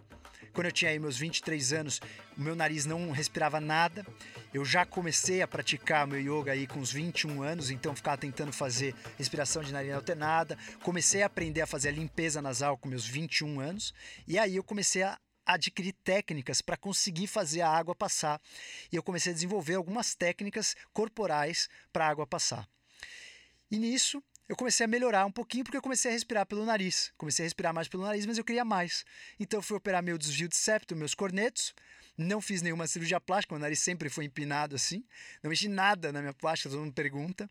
[0.54, 2.02] Quando eu tinha aí meus 23 anos,
[2.38, 4.06] o meu nariz não respirava nada.
[4.54, 8.52] Eu já comecei a praticar meu yoga aí com uns 21 anos, então ficava tentando
[8.52, 10.58] fazer respiração de nariz alternada.
[10.84, 13.94] Comecei a aprender a fazer a limpeza nasal com meus 21 anos.
[14.28, 18.42] E aí eu comecei a adquirir técnicas para conseguir fazer a água passar.
[18.92, 22.68] E eu comecei a desenvolver algumas técnicas corporais para a água passar.
[23.70, 27.14] E nisso eu comecei a melhorar um pouquinho porque eu comecei a respirar pelo nariz.
[27.18, 29.06] Comecei a respirar mais pelo nariz, mas eu queria mais.
[29.40, 31.74] Então eu fui operar meu desvio de septo, meus cornetos.
[32.18, 35.06] Não fiz nenhuma cirurgia plástica, meu nariz sempre foi empinado assim.
[35.42, 37.50] Não mexi nada na minha plástica, todo mundo pergunta.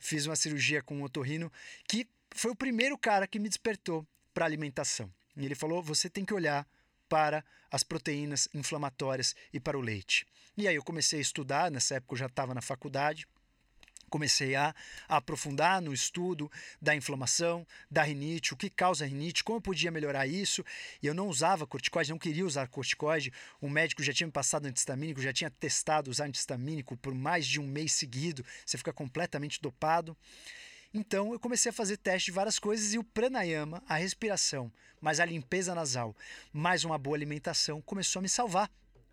[0.00, 1.52] Fiz uma cirurgia com um otorrino
[1.86, 5.08] que foi o primeiro cara que me despertou para alimentação.
[5.36, 6.66] E ele falou: "Você tem que olhar
[7.08, 10.26] para as proteínas inflamatórias e para o leite".
[10.56, 13.24] E aí eu comecei a estudar, nessa época eu já estava na faculdade
[14.10, 14.74] comecei a,
[15.08, 16.50] aprofundar no estudo
[16.82, 20.64] da inflamação, da rinite, o que causa rinite, como eu podia melhorar isso.
[21.02, 23.32] E eu não usava corticoide, não queria usar corticoide.
[23.60, 27.60] O médico já tinha me passado antihistamínico, já tinha testado usar antihistamínico por mais de
[27.60, 28.44] um mês seguido.
[28.66, 30.16] Você fica completamente dopado.
[30.92, 35.20] Então eu comecei a fazer teste de várias coisas e o pranayama, a respiração, mais
[35.20, 36.16] a limpeza nasal,
[36.52, 38.68] mais uma boa alimentação começou a me salvar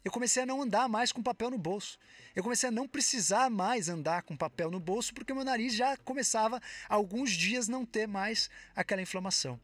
[0.08, 2.00] eu comecei a não andar mais com papel no bolso.
[2.34, 5.98] Eu comecei a não precisar mais andar com papel no bolso porque meu nariz já
[5.98, 9.60] começava há alguns dias não ter mais aquela inflamação.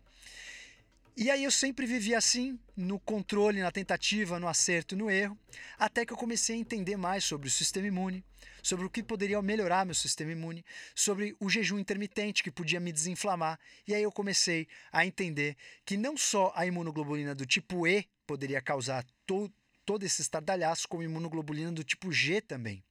[1.16, 5.38] E aí eu sempre vivi assim, no controle, na tentativa, no acerto, no erro,
[5.80, 8.22] até que eu comecei a entender mais sobre o sistema imune,
[8.62, 12.92] sobre o que poderia melhorar meu sistema imune, sobre o jejum intermitente que podia me
[12.92, 13.58] desinflamar.
[13.88, 18.62] E aí eu comecei a entender que não só a imunoglobulina do tipo E poderia
[18.62, 19.54] causar todo
[19.86, 22.84] todo esse estardalhaço com imunoglobulina do tipo G também.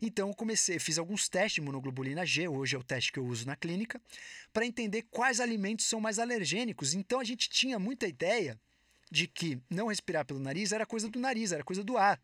[0.00, 3.24] Então eu comecei, fiz alguns testes de imunoglobulina G, hoje é o teste que eu
[3.24, 4.00] uso na clínica,
[4.52, 6.94] para entender quais alimentos são mais alergênicos.
[6.94, 8.58] Então a gente tinha muita ideia
[9.10, 12.20] de que não respirar pelo nariz era coisa do nariz, era coisa do ar.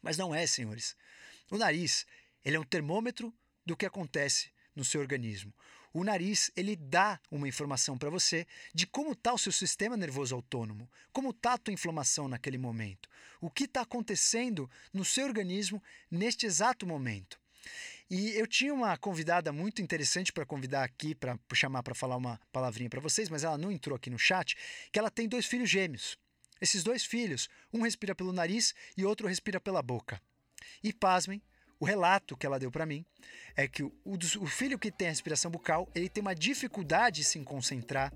[0.00, 0.94] Mas não é, senhores.
[1.50, 2.06] O nariz,
[2.44, 3.34] ele é um termômetro
[3.66, 5.52] do que acontece no seu organismo.
[5.98, 10.32] O nariz, ele dá uma informação para você de como está o seu sistema nervoso
[10.32, 13.08] autônomo, como está a tua inflamação naquele momento,
[13.40, 17.36] o que está acontecendo no seu organismo neste exato momento.
[18.08, 22.40] E eu tinha uma convidada muito interessante para convidar aqui, para chamar para falar uma
[22.52, 24.56] palavrinha para vocês, mas ela não entrou aqui no chat,
[24.92, 26.16] que ela tem dois filhos gêmeos.
[26.60, 30.22] Esses dois filhos, um respira pelo nariz e outro respira pela boca.
[30.80, 31.42] E pasmem,
[31.80, 33.04] o relato que ela deu para mim
[33.56, 37.24] é que o, o, filho que tem a respiração bucal ele tem uma dificuldade de
[37.24, 38.12] se concentrar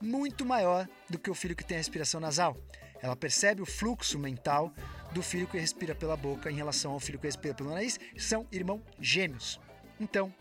[0.00, 2.56] muito maior do que o filho que tem a respiração nasal.
[3.02, 4.72] Ela percebe o fluxo mental
[5.12, 7.98] do filho que respira pela boca em relação ao filho que respira pelo nariz.
[8.18, 9.58] São irmãos gêmeos.
[9.98, 10.32] Então,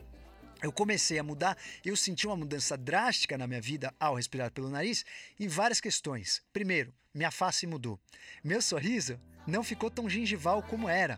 [0.62, 4.70] eu comecei a mudar, eu senti uma mudança drástica na minha vida ao respirar pelo
[4.70, 5.06] nariz
[5.40, 6.42] em várias questões.
[6.52, 7.98] Primeiro, minha face mudou.
[8.44, 11.18] Meu sorriso não ficou tão gengival como era.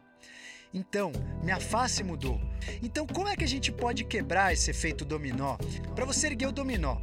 [0.74, 1.12] Então,
[1.44, 2.40] minha face mudou.
[2.82, 5.58] Então, como é que a gente pode quebrar esse efeito dominó?
[5.96, 6.98] Para você erguer o dominó,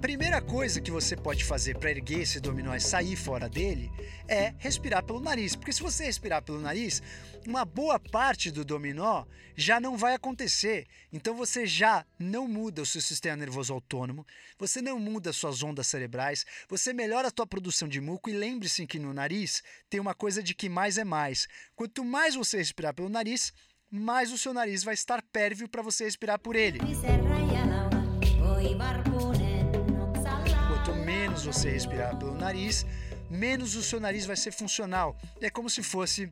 [0.00, 3.90] Primeira coisa que você pode fazer para erguer esse dominó e sair fora dele
[4.28, 7.02] é respirar pelo nariz, porque se você respirar pelo nariz,
[7.46, 9.24] uma boa parte do dominó
[9.56, 10.86] já não vai acontecer.
[11.12, 14.26] Então você já não muda o seu sistema nervoso autônomo,
[14.58, 18.86] você não muda suas ondas cerebrais, você melhora a tua produção de muco e lembre-se
[18.86, 21.48] que no nariz tem uma coisa de que mais é mais.
[21.74, 23.52] Quanto mais você respirar pelo nariz,
[23.90, 26.80] mais o seu nariz vai estar pérvio para você respirar por ele.
[31.46, 32.84] Você respirar pelo nariz,
[33.30, 35.16] menos o seu nariz vai ser funcional.
[35.40, 36.28] É como se fosse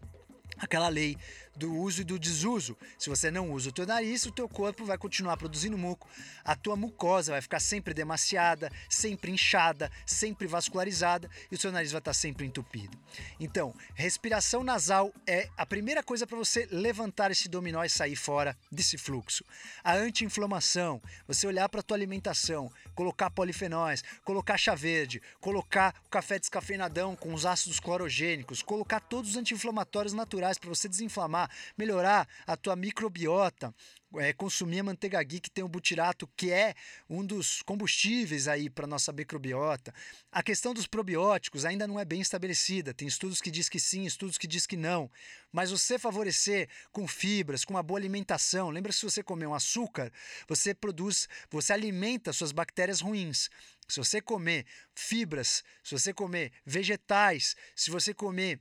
[0.59, 1.17] aquela lei
[1.57, 2.77] do uso e do desuso.
[2.99, 6.09] Se você não usa o teu nariz, o teu corpo vai continuar produzindo muco.
[6.45, 11.93] A tua mucosa vai ficar sempre demasiada, sempre inchada, sempre vascularizada e o seu nariz
[11.93, 12.99] vai estar sempre entupido.
[13.39, 18.57] Então, respiração nasal é a primeira coisa para você levantar esse dominó e sair fora
[18.71, 19.45] desse fluxo.
[19.83, 26.11] A anti-inflamação, você olhar para a tua alimentação, colocar polifenóis, colocar chá verde, colocar o
[26.11, 31.44] café descafeinadão com os ácidos clorogênicos, colocar todos os anti-inflamatórios naturais para você desinflamar
[31.77, 33.75] melhorar a tua microbiota,
[34.17, 36.75] é, consumir a manteiga que tem o butirato, que é
[37.09, 39.93] um dos combustíveis aí para nossa microbiota.
[40.31, 42.95] A questão dos probióticos ainda não é bem estabelecida.
[42.95, 45.11] Tem estudos que diz que sim, estudos que diz que não.
[45.53, 48.71] Mas você favorecer com fibras, com uma boa alimentação.
[48.71, 50.13] Lembra que se você comer um açúcar,
[50.49, 53.49] você produz, você alimenta suas bactérias ruins.
[53.89, 58.61] Se você comer fibras, se você comer vegetais, se você comer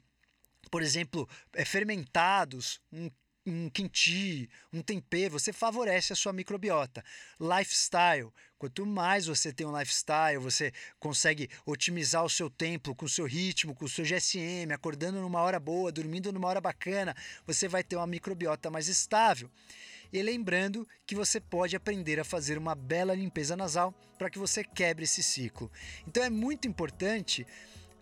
[0.70, 3.09] por exemplo, é, fermentados, um
[3.45, 7.03] um kimchi, um tempero, você favorece a sua microbiota.
[7.39, 13.09] Lifestyle, quanto mais você tem um lifestyle, você consegue otimizar o seu tempo com o
[13.09, 17.68] seu ritmo, com o seu GSM, acordando numa hora boa, dormindo numa hora bacana, você
[17.68, 19.49] vai ter uma microbiota mais estável.
[20.11, 24.64] E lembrando que você pode aprender a fazer uma bela limpeza nasal para que você
[24.64, 25.72] quebre esse ciclo.
[26.07, 27.45] Então é muito importante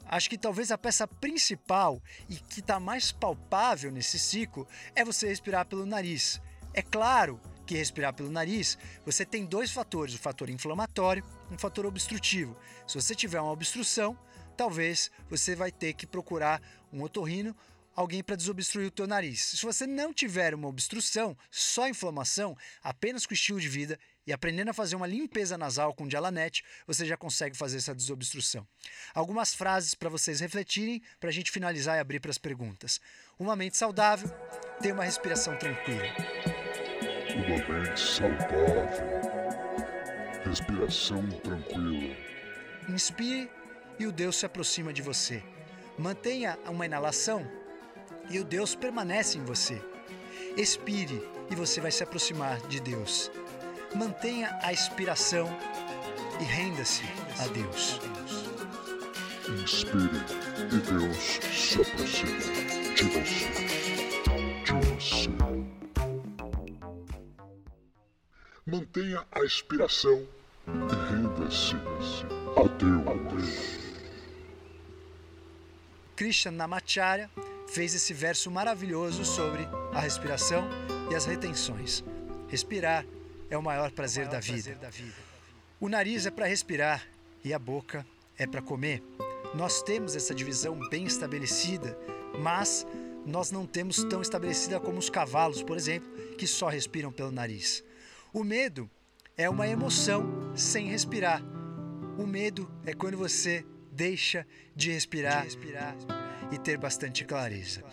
[0.05, 5.27] Acho que talvez a peça principal e que está mais palpável nesse ciclo é você
[5.27, 6.41] respirar pelo nariz.
[6.73, 11.57] É claro que respirar pelo nariz, você tem dois fatores, o fator inflamatório e um
[11.57, 12.57] fator obstrutivo.
[12.85, 14.17] Se você tiver uma obstrução,
[14.57, 17.55] talvez você vai ter que procurar um otorrino
[17.95, 19.41] alguém para desobstruir o teu nariz.
[19.41, 24.69] Se você não tiver uma obstrução, só inflamação, apenas com estilo de vida e aprendendo
[24.69, 28.67] a fazer uma limpeza nasal com Dialanet, você já consegue fazer essa desobstrução.
[29.13, 32.99] Algumas frases para vocês refletirem, para a gente finalizar e abrir para as perguntas.
[33.39, 34.29] Uma mente saudável
[34.81, 36.03] tem uma respiração tranquila.
[37.35, 39.21] Uma mente saudável.
[40.45, 42.15] Respiração tranquila.
[42.89, 43.49] Inspire
[43.99, 45.43] e o Deus se aproxima de você.
[45.97, 47.47] Mantenha uma inalação
[48.29, 49.81] e o Deus permanece em você.
[50.57, 53.31] Expire e você vai se aproximar de Deus.
[53.93, 55.49] Mantenha a inspiração
[56.39, 57.03] e renda-se
[57.39, 57.99] a Deus.
[59.61, 60.21] Inspire
[60.71, 62.39] e Deus se aproxima
[62.95, 63.49] de você.
[64.63, 65.29] De você.
[68.65, 70.25] Mantenha a inspiração
[70.67, 71.75] e renda-se
[72.55, 73.81] a Deus.
[76.15, 77.29] Krishna Namacharya
[77.67, 80.69] fez esse verso maravilhoso sobre a respiração
[81.11, 82.03] e as retenções.
[82.47, 83.05] Respirar
[83.51, 84.79] é o maior prazer, da, vida.
[85.79, 87.05] O nariz é para respirar
[87.43, 88.05] e a boca
[88.37, 89.03] é para comer.
[89.53, 91.97] Nós temos essa divisão bem estabelecida,
[92.39, 92.87] mas
[93.25, 97.83] nós não temos tão estabelecida como os cavalos, por exemplo, que só respiram pelo nariz.
[98.33, 98.89] O medo
[99.35, 101.43] é uma emoção sem respirar.
[102.17, 105.95] O medo é quando você deixa de respirar, de respirar
[106.53, 107.83] e ter bastante clareza.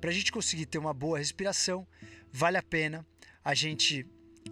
[0.00, 1.86] Para a gente conseguir ter uma boa respiração,
[2.32, 3.06] vale a pena
[3.44, 4.06] a gente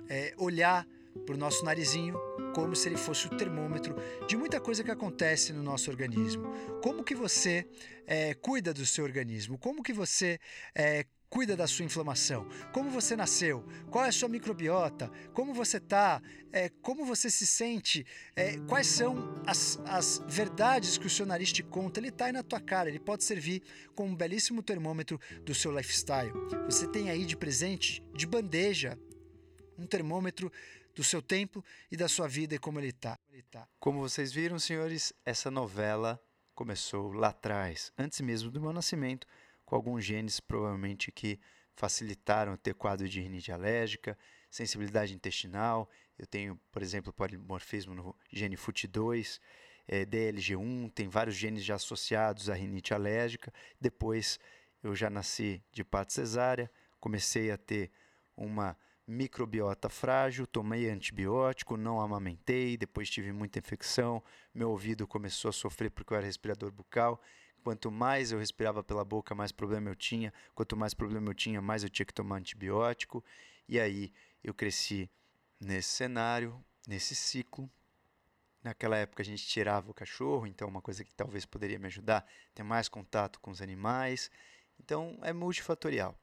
[0.09, 0.87] é, olhar
[1.24, 2.18] para o nosso narizinho
[2.55, 6.51] como se ele fosse o termômetro de muita coisa que acontece no nosso organismo.
[6.82, 7.66] Como que você
[8.07, 9.59] é, cuida do seu organismo?
[9.59, 10.39] Como que você
[10.74, 12.47] é, cuida da sua inflamação?
[12.72, 13.64] Como você nasceu?
[13.91, 15.11] Qual é a sua microbiota?
[15.33, 16.22] Como você está?
[16.53, 18.07] É, como você se sente?
[18.35, 22.01] É, quais são as, as verdades que o seu nariz te conta?
[22.01, 23.62] Ele está aí na tua cara, ele pode servir
[23.95, 26.33] como um belíssimo termômetro do seu lifestyle.
[26.64, 28.99] Você tem aí de presente, de bandeja,
[29.79, 30.51] um termômetro
[30.95, 33.18] do seu tempo e da sua vida e como ele está.
[33.79, 36.18] Como vocês viram, senhores, essa novela
[36.55, 39.27] começou lá atrás, antes mesmo do meu nascimento
[39.66, 41.38] com alguns genes provavelmente que
[41.74, 44.16] facilitaram ter quadro de rinite alérgica,
[44.50, 45.90] sensibilidade intestinal.
[46.18, 49.38] Eu tenho, por exemplo, polimorfismo no gene FUT2,
[49.86, 53.52] é, DLG1, tem vários genes já associados à rinite alérgica.
[53.78, 54.38] Depois
[54.82, 57.90] eu já nasci de parto cesárea, comecei a ter
[58.36, 65.52] uma microbiota frágil, tomei antibiótico, não amamentei, depois tive muita infecção, meu ouvido começou a
[65.52, 67.20] sofrer porque eu era respirador bucal.
[67.66, 70.32] Quanto mais eu respirava pela boca, mais problema eu tinha.
[70.54, 73.24] Quanto mais problema eu tinha, mais eu tinha que tomar antibiótico.
[73.68, 74.12] E aí
[74.44, 75.10] eu cresci
[75.58, 77.68] nesse cenário, nesse ciclo.
[78.62, 82.24] Naquela época a gente tirava o cachorro, então uma coisa que talvez poderia me ajudar,
[82.54, 84.30] ter mais contato com os animais.
[84.78, 86.16] Então é multifatorial.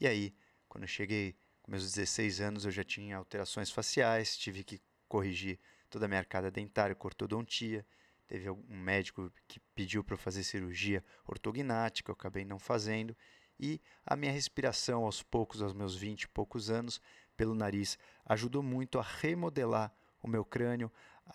[0.00, 0.34] E aí,
[0.68, 5.56] quando eu cheguei com meus 16 anos, eu já tinha alterações faciais, tive que corrigir
[5.88, 7.86] toda a minha arcada dentária com ortodontia.
[8.30, 13.16] Teve um médico que pediu para eu fazer cirurgia ortognática, eu acabei não fazendo.
[13.58, 17.00] E a minha respiração, aos poucos, aos meus 20 e poucos anos,
[17.36, 20.92] pelo nariz, ajudou muito a remodelar o meu crânio,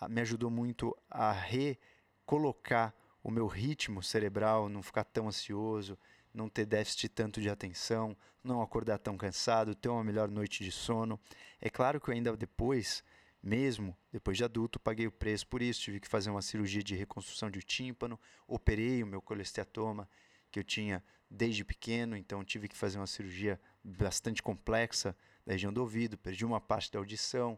[0.08, 5.98] me ajudou muito a recolocar o meu ritmo cerebral, não ficar tão ansioso,
[6.32, 10.72] não ter déficit tanto de atenção, não acordar tão cansado, ter uma melhor noite de
[10.72, 11.20] sono.
[11.60, 13.04] É claro que eu ainda depois,
[13.46, 16.96] mesmo depois de adulto, paguei o preço por isso, tive que fazer uma cirurgia de
[16.96, 18.18] reconstrução de tímpano,
[18.48, 20.10] operei o meu colesteatoma
[20.50, 25.16] que eu tinha desde pequeno, então tive que fazer uma cirurgia bastante complexa
[25.46, 27.56] da região do ouvido, perdi uma parte da audição,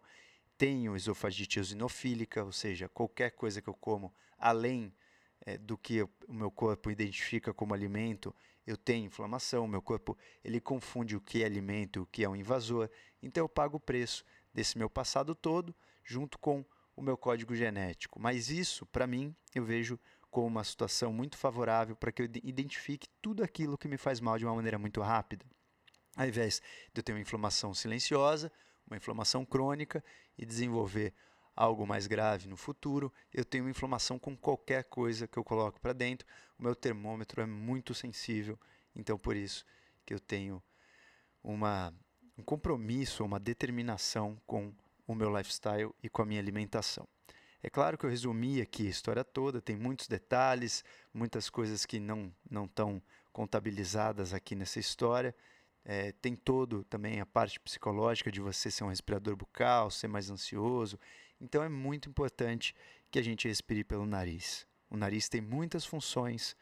[0.59, 4.93] tenho esofagite eosinofílica, ou seja, qualquer coisa que eu como além
[5.41, 8.34] é, do que o meu corpo identifica como alimento,
[8.66, 12.28] eu tenho inflamação, meu corpo ele confunde o que é alimento e o que é
[12.28, 12.91] um invasor,
[13.22, 14.22] então eu pago o preço
[14.59, 16.65] desse meu passado todo junto com
[16.97, 18.21] o meu código genético.
[18.21, 20.01] Mas isso, para mim, eu vejo
[20.33, 24.37] como uma situação muito favorável para que eu identifique tudo aquilo que me faz mal
[24.37, 25.47] de uma maneira muito rápida.
[26.17, 26.61] Ao invés
[26.93, 28.51] de eu ter uma inflamação silenciosa,
[28.85, 30.03] uma inflamação crônica
[30.37, 31.15] e desenvolver
[31.55, 35.81] algo mais grave no futuro, eu tenho uma inflamação com qualquer coisa que eu coloco
[35.81, 36.27] para dentro.
[36.59, 38.59] O meu termômetro é muito sensível,
[38.93, 39.65] então por isso
[40.05, 40.61] que eu tenho
[41.45, 41.95] uma,
[42.39, 44.72] um compromisso, uma determinação com
[45.07, 47.07] o meu lifestyle e com a minha alimentação.
[47.62, 51.99] É claro que eu resumi aqui a história toda, tem muitos detalhes, muitas coisas que
[51.99, 55.34] não não estão contabilizadas aqui nessa história.
[55.84, 60.30] É, tem todo também a parte psicológica de você ser um respirador bucal, ser mais
[60.30, 60.99] ansioso
[61.41, 62.74] então é muito importante
[63.11, 64.66] que a gente respire pelo nariz.
[64.91, 66.57] O nariz tem muitas funções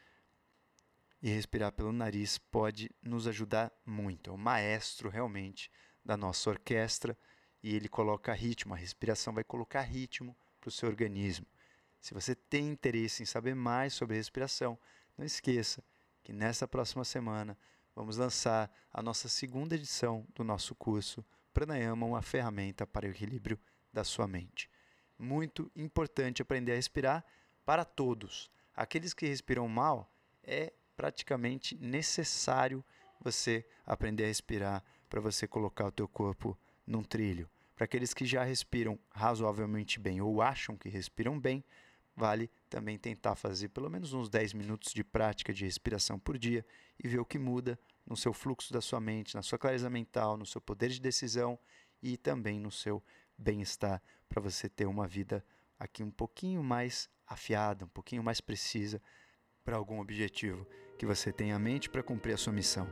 [1.21, 4.29] e respirar pelo nariz pode nos ajudar muito.
[4.29, 5.71] É o maestro realmente
[6.03, 7.17] da nossa orquestra
[7.61, 8.73] e ele coloca ritmo.
[8.73, 11.45] A respiração vai colocar ritmo para o seu organismo.
[11.99, 14.79] Se você tem interesse em saber mais sobre respiração,
[15.17, 15.83] não esqueça
[16.23, 17.57] que nessa próxima semana
[17.95, 23.59] vamos lançar a nossa segunda edição do nosso curso Pranayama, uma ferramenta para o equilíbrio
[23.91, 24.69] da sua mente.
[25.17, 27.25] Muito importante aprender a respirar
[27.65, 28.51] para todos.
[28.75, 30.13] Aqueles que respiram mal,
[30.43, 32.83] é praticamente necessário
[33.21, 37.49] você aprender a respirar para você colocar o teu corpo num trilho.
[37.75, 41.63] Para aqueles que já respiram razoavelmente bem ou acham que respiram bem,
[42.15, 46.65] vale também tentar fazer pelo menos uns 10 minutos de prática de respiração por dia
[47.01, 50.35] e ver o que muda no seu fluxo da sua mente, na sua clareza mental,
[50.35, 51.59] no seu poder de decisão
[52.01, 53.03] e também no seu
[53.37, 55.45] bem-estar para você ter uma vida
[55.77, 58.99] aqui um pouquinho mais afiada, um pouquinho mais precisa
[59.63, 60.65] para algum objetivo
[60.97, 62.87] que você tenha em mente para cumprir a sua missão.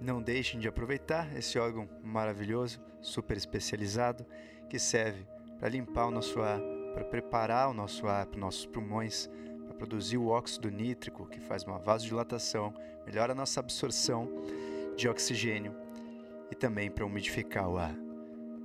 [0.00, 4.24] Não deixem de aproveitar esse órgão maravilhoso, super especializado,
[4.68, 5.26] que serve
[5.58, 6.60] para limpar o nosso ar,
[6.94, 9.28] para preparar o nosso ar para os nossos pulmões,
[9.66, 12.74] para produzir o óxido nítrico, que faz uma vasodilatação,
[13.04, 14.28] melhora a nossa absorção
[14.96, 15.74] de oxigênio
[16.50, 17.94] e também para umidificar o ar.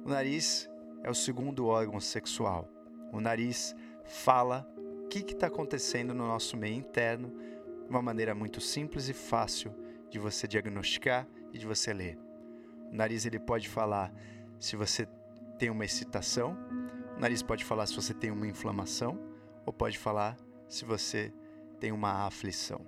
[0.06, 0.70] O nariz
[1.04, 2.70] é o segundo órgão sexual.
[3.12, 3.76] O nariz
[4.06, 7.32] fala o que está acontecendo no nosso meio interno
[7.90, 9.74] uma maneira muito simples e fácil
[10.10, 12.18] de você diagnosticar e de você ler.
[12.92, 14.14] O nariz ele pode falar
[14.60, 15.08] se você
[15.58, 16.58] tem uma excitação,
[17.16, 19.20] o nariz pode falar se você tem uma inflamação,
[19.66, 21.34] ou pode falar se você
[21.80, 22.86] tem uma aflição.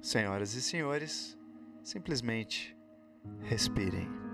[0.00, 1.38] Senhoras e senhores,
[1.82, 2.76] simplesmente
[3.42, 4.25] respirem.